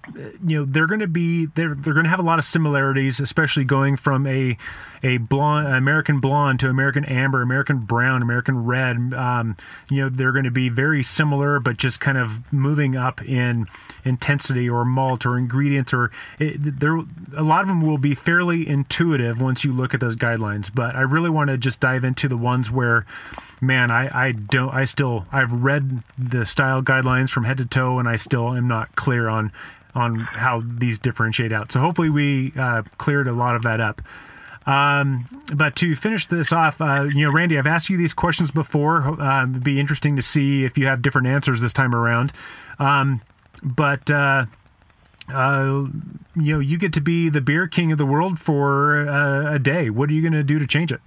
[0.45, 3.19] you know they're going to be they're they're going to have a lot of similarities,
[3.19, 4.57] especially going from a
[5.03, 9.13] a blonde American blonde to American amber, American brown, American red.
[9.13, 9.57] Um,
[9.89, 13.67] you know, they're going to be very similar, but just kind of moving up in
[14.05, 16.97] intensity or malt or ingredients or it, there.
[17.37, 20.73] A lot of them will be fairly intuitive once you look at those guidelines.
[20.73, 23.05] But I really want to just dive into the ones where
[23.61, 27.99] man, I, I don't, I still, I've read the style guidelines from head to toe,
[27.99, 29.51] and I still am not clear on
[29.93, 31.71] on how these differentiate out.
[31.71, 34.01] So hopefully we uh, cleared a lot of that up.
[34.65, 38.51] Um, but to finish this off, uh, you know, Randy, I've asked you these questions
[38.51, 39.21] before.
[39.21, 42.31] Uh, it'd be interesting to see if you have different answers this time around.
[42.79, 43.21] Um,
[43.61, 44.45] but uh,
[45.33, 45.85] uh,
[46.35, 49.59] you know, you get to be the beer king of the world for uh, a
[49.59, 49.89] day.
[49.89, 51.01] What are you going to do to change it?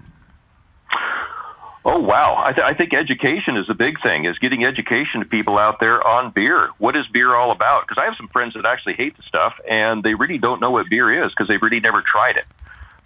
[1.87, 2.43] Oh wow!
[2.43, 4.25] I, th- I think education is a big thing.
[4.25, 6.71] Is getting education to people out there on beer.
[6.79, 7.87] What is beer all about?
[7.87, 10.71] Because I have some friends that actually hate the stuff, and they really don't know
[10.71, 12.47] what beer is because they've really never tried it.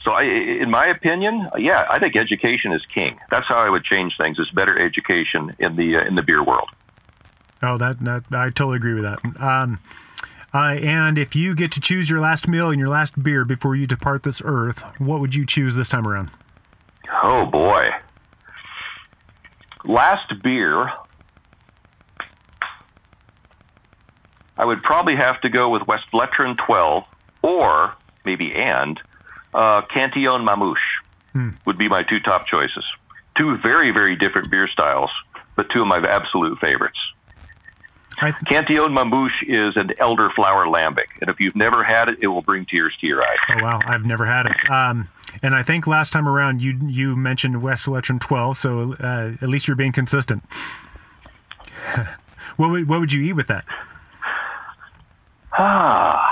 [0.04, 3.18] So, I, in my opinion, yeah, I think education is king.
[3.32, 6.44] That's how I would change things: is better education in the uh, in the beer
[6.44, 6.68] world.
[7.62, 9.42] Oh, that, that I totally agree with that.
[9.42, 9.80] Um,
[10.54, 13.74] uh, and if you get to choose your last meal and your last beer before
[13.74, 16.30] you depart this earth, what would you choose this time around?
[17.22, 17.90] Oh boy.
[19.88, 20.92] Last beer,
[24.58, 27.04] I would probably have to go with West Westvleteren 12
[27.40, 27.94] or
[28.26, 29.00] maybe and
[29.54, 30.76] uh, Cantillon Mamouche
[31.32, 31.50] hmm.
[31.64, 32.84] would be my two top choices.
[33.38, 35.10] Two very, very different beer styles,
[35.56, 36.98] but two of my absolute favorites.
[38.20, 42.42] Th- Cantillon Mamouche is an elderflower lambic, and if you've never had it, it will
[42.42, 43.38] bring tears to your eyes.
[43.50, 44.70] Oh wow, I've never had it.
[44.70, 45.08] Um,
[45.42, 49.68] and I think last time around you you mentioned Westvleteren 12, so uh, at least
[49.68, 50.42] you're being consistent.
[52.56, 53.64] what would what would you eat with that?
[55.56, 56.24] Ah.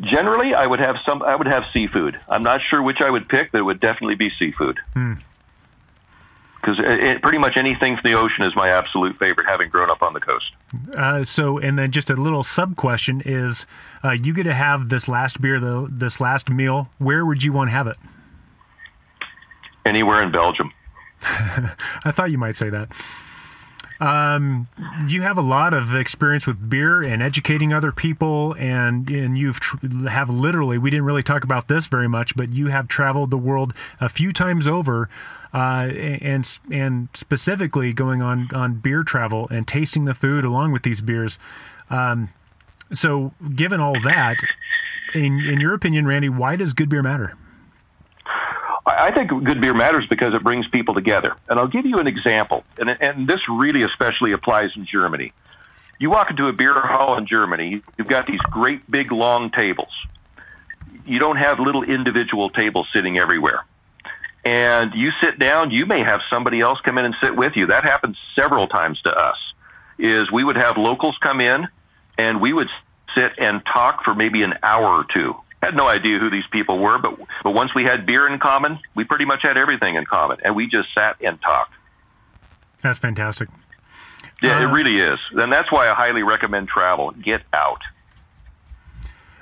[0.00, 1.22] Generally, I would have some.
[1.22, 2.20] I would have seafood.
[2.28, 4.78] I'm not sure which I would pick, but it would definitely be seafood.
[4.94, 5.14] Hmm
[6.66, 10.14] because pretty much anything from the ocean is my absolute favorite, having grown up on
[10.14, 10.52] the coast.
[10.96, 13.66] Uh, so, and then just a little sub question is,
[14.04, 16.88] uh, you get to have this last beer, though, this last meal.
[16.98, 17.96] Where would you want to have it?
[19.84, 20.72] Anywhere in Belgium.
[21.22, 22.88] I thought you might say that.
[23.98, 24.68] Um,
[25.06, 29.58] you have a lot of experience with beer and educating other people, and and you've
[29.58, 30.76] tr- have literally.
[30.76, 34.10] We didn't really talk about this very much, but you have traveled the world a
[34.10, 35.08] few times over
[35.54, 40.82] uh, and and specifically going on on beer travel and tasting the food along with
[40.82, 41.38] these beers.
[41.90, 42.28] Um,
[42.92, 44.36] so, given all that,
[45.14, 47.34] in in your opinion, Randy, why does good beer matter?
[48.86, 51.36] I think good beer matters because it brings people together.
[51.48, 55.32] And I'll give you an example, and, and this really especially applies in Germany.
[55.98, 59.92] You walk into a beer hall in Germany, you've got these great big long tables.
[61.04, 63.64] You don't have little individual tables sitting everywhere.
[64.46, 67.66] And you sit down, you may have somebody else come in and sit with you.
[67.66, 69.36] That happens several times to us.
[69.98, 71.66] Is we would have locals come in
[72.16, 72.68] and we would
[73.14, 76.78] sit and talk for maybe an hour or two had no idea who these people
[76.78, 80.04] were, but but once we had beer in common, we pretty much had everything in
[80.04, 81.72] common, and we just sat and talked.
[82.82, 83.48] That's fantastic.
[84.42, 87.10] Yeah, uh, it really is, and that's why I highly recommend travel.
[87.10, 87.80] Get out.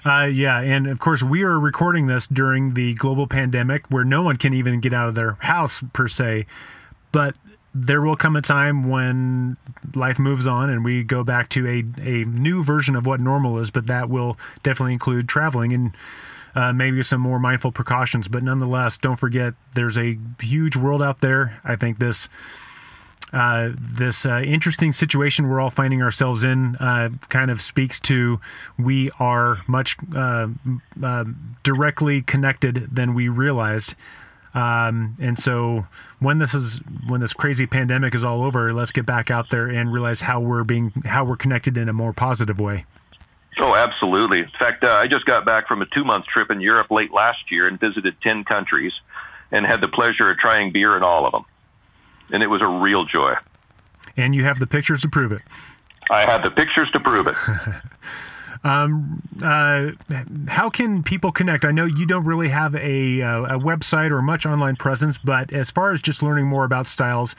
[0.05, 4.23] Uh, yeah, and of course we are recording this during the global pandemic, where no
[4.23, 6.47] one can even get out of their house per se.
[7.11, 7.35] But
[7.75, 9.57] there will come a time when
[9.95, 13.59] life moves on and we go back to a, a new version of what normal
[13.59, 15.97] is, but that will definitely include traveling and
[16.55, 18.29] uh, maybe some more mindful precautions.
[18.29, 21.61] But nonetheless, don't forget there's a huge world out there.
[21.65, 22.29] I think this.
[23.33, 28.39] Uh, this uh, interesting situation we're all finding ourselves in uh, kind of speaks to
[28.79, 30.47] we are much uh,
[31.03, 31.25] uh,
[31.63, 33.95] directly connected than we realized.
[34.55, 35.85] Um, and so
[36.21, 39.67] when this is when this crazy pandemic is all over, let's get back out there
[39.67, 42.85] and realize how we're being how we're connected in a more positive way.
[43.59, 44.41] Oh, absolutely.
[44.41, 47.13] In fact, uh, I just got back from a two month trip in Europe late
[47.13, 48.93] last year and visited 10 countries
[49.51, 51.45] and had the pleasure of trying beer in all of them.
[52.33, 53.35] And it was a real joy.
[54.17, 55.43] And you have the pictures to prove it.
[56.11, 57.37] I have the pictures to prove it.
[58.65, 59.91] Um, uh,
[60.49, 61.67] how can people connect?
[61.67, 65.53] I know you don't really have a, uh, a website or much online presence, but
[65.53, 67.37] as far as just learning more about styles,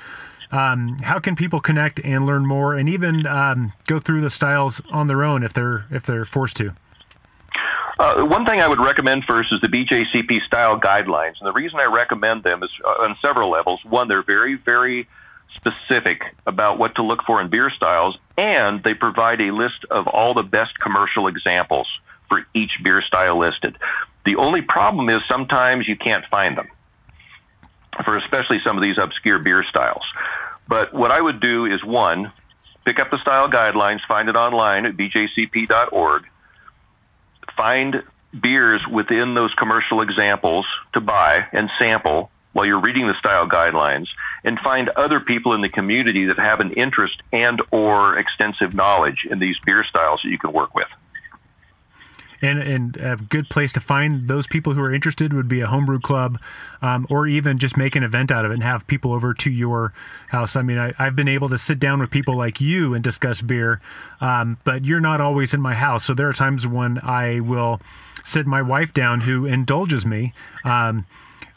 [0.52, 4.80] um, how can people connect and learn more, and even um, go through the styles
[4.92, 6.76] on their own if they're if they're forced to?
[7.98, 11.80] Uh, one thing I would recommend first is the BJCP style guidelines, and the reason
[11.80, 13.80] I recommend them is uh, on several levels.
[13.86, 15.08] One, they're very, very
[15.56, 20.08] specific about what to look for in beer styles, and they provide a list of
[20.08, 21.88] all the best commercial examples
[22.28, 23.78] for each beer style listed.
[24.26, 26.68] The only problem is sometimes you can't find them
[28.04, 30.04] for especially some of these obscure beer styles.
[30.68, 32.34] But what I would do is one,
[32.84, 36.24] pick up the style guidelines, find it online at bjcp.org,
[37.56, 38.04] find
[38.42, 44.08] beers within those commercial examples to buy and sample while you're reading the style guidelines
[44.44, 49.28] and find other people in the community that have an interest and or extensive knowledge
[49.30, 50.88] in these beer styles that you can work with.
[52.42, 55.68] And, and a good place to find those people who are interested would be a
[55.68, 56.38] homebrew club,
[56.82, 59.50] um, or even just make an event out of it and have people over to
[59.50, 59.94] your
[60.28, 60.56] house.
[60.56, 63.42] I mean, I, have been able to sit down with people like you and discuss
[63.42, 63.82] beer,
[64.22, 66.06] um, but you're not always in my house.
[66.06, 67.80] So there are times when I will
[68.26, 70.34] sit my wife down who indulges me.
[70.64, 71.06] Um,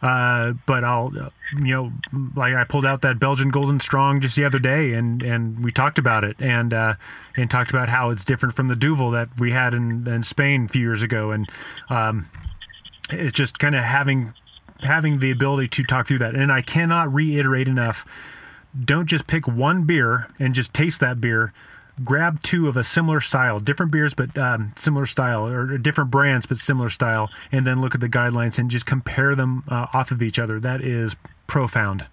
[0.01, 1.12] uh, but I'll,
[1.57, 1.92] you know,
[2.36, 5.72] like I pulled out that Belgian Golden Strong just the other day, and and we
[5.72, 6.94] talked about it, and uh,
[7.36, 10.66] and talked about how it's different from the Duvel that we had in, in Spain
[10.66, 11.51] a few years ago, and
[11.90, 12.28] um,
[13.11, 14.34] it's just kind of having
[14.80, 16.36] having the ability to talk through that.
[16.36, 18.07] And I cannot reiterate enough:
[18.84, 21.53] don't just pick one beer and just taste that beer
[22.05, 26.46] grab two of a similar style, different beers but um, similar style, or different brands
[26.46, 30.11] but similar style, and then look at the guidelines and just compare them uh, off
[30.11, 30.61] of each other.
[30.61, 31.14] That is
[31.46, 32.05] profound.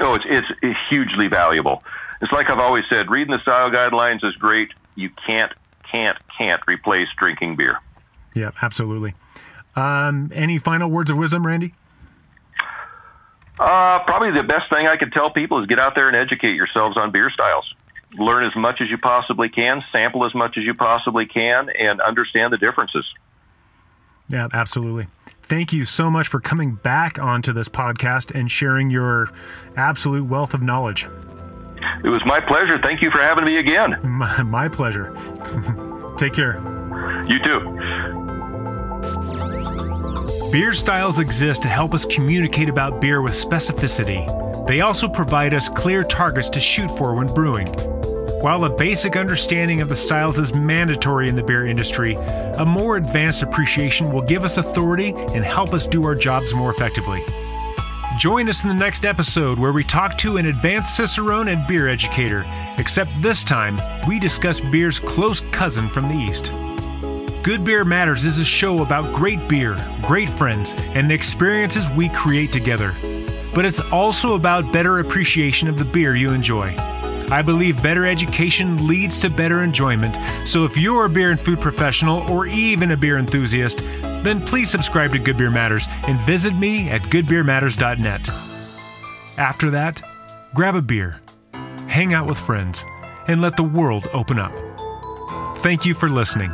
[0.00, 0.24] Oh, it's,
[0.62, 1.82] it's hugely valuable.
[2.20, 4.70] It's like I've always said, reading the style guidelines is great.
[4.94, 5.52] You can't,
[5.90, 7.78] can't, can't replace drinking beer.
[8.34, 9.14] Yeah, absolutely.
[9.76, 11.74] Um, any final words of wisdom, Randy?
[13.58, 16.56] Uh, probably the best thing I could tell people is get out there and educate
[16.56, 17.74] yourselves on beer styles
[18.18, 22.00] learn as much as you possibly can, sample as much as you possibly can, and
[22.00, 23.04] understand the differences.
[24.28, 25.06] Yeah, absolutely.
[25.42, 29.30] Thank you so much for coming back onto this podcast and sharing your
[29.76, 31.06] absolute wealth of knowledge.
[32.04, 32.80] It was my pleasure.
[32.80, 33.98] Thank you for having me again.
[34.04, 35.12] My, my pleasure.
[36.18, 36.60] Take care.
[37.26, 37.60] You too.
[40.52, 44.26] Beer styles exist to help us communicate about beer with specificity.
[44.66, 47.74] They also provide us clear targets to shoot for when brewing.
[48.42, 52.96] While a basic understanding of the styles is mandatory in the beer industry, a more
[52.96, 57.22] advanced appreciation will give us authority and help us do our jobs more effectively.
[58.18, 61.88] Join us in the next episode where we talk to an advanced Cicerone and beer
[61.88, 62.44] educator,
[62.78, 63.78] except this time
[64.08, 66.50] we discuss beer's close cousin from the East.
[67.44, 72.08] Good Beer Matters is a show about great beer, great friends, and the experiences we
[72.08, 72.92] create together.
[73.54, 76.74] but it's also about better appreciation of the beer you enjoy.
[77.32, 80.14] I believe better education leads to better enjoyment,
[80.46, 83.78] so if you're a beer and food professional or even a beer enthusiast,
[84.22, 88.28] then please subscribe to Good Beer Matters and visit me at goodbeermatters.net.
[89.38, 90.02] After that,
[90.54, 91.22] grab a beer,
[91.88, 92.84] hang out with friends,
[93.28, 94.52] and let the world open up.
[95.62, 96.52] Thank you for listening.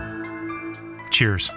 [1.10, 1.50] Cheers.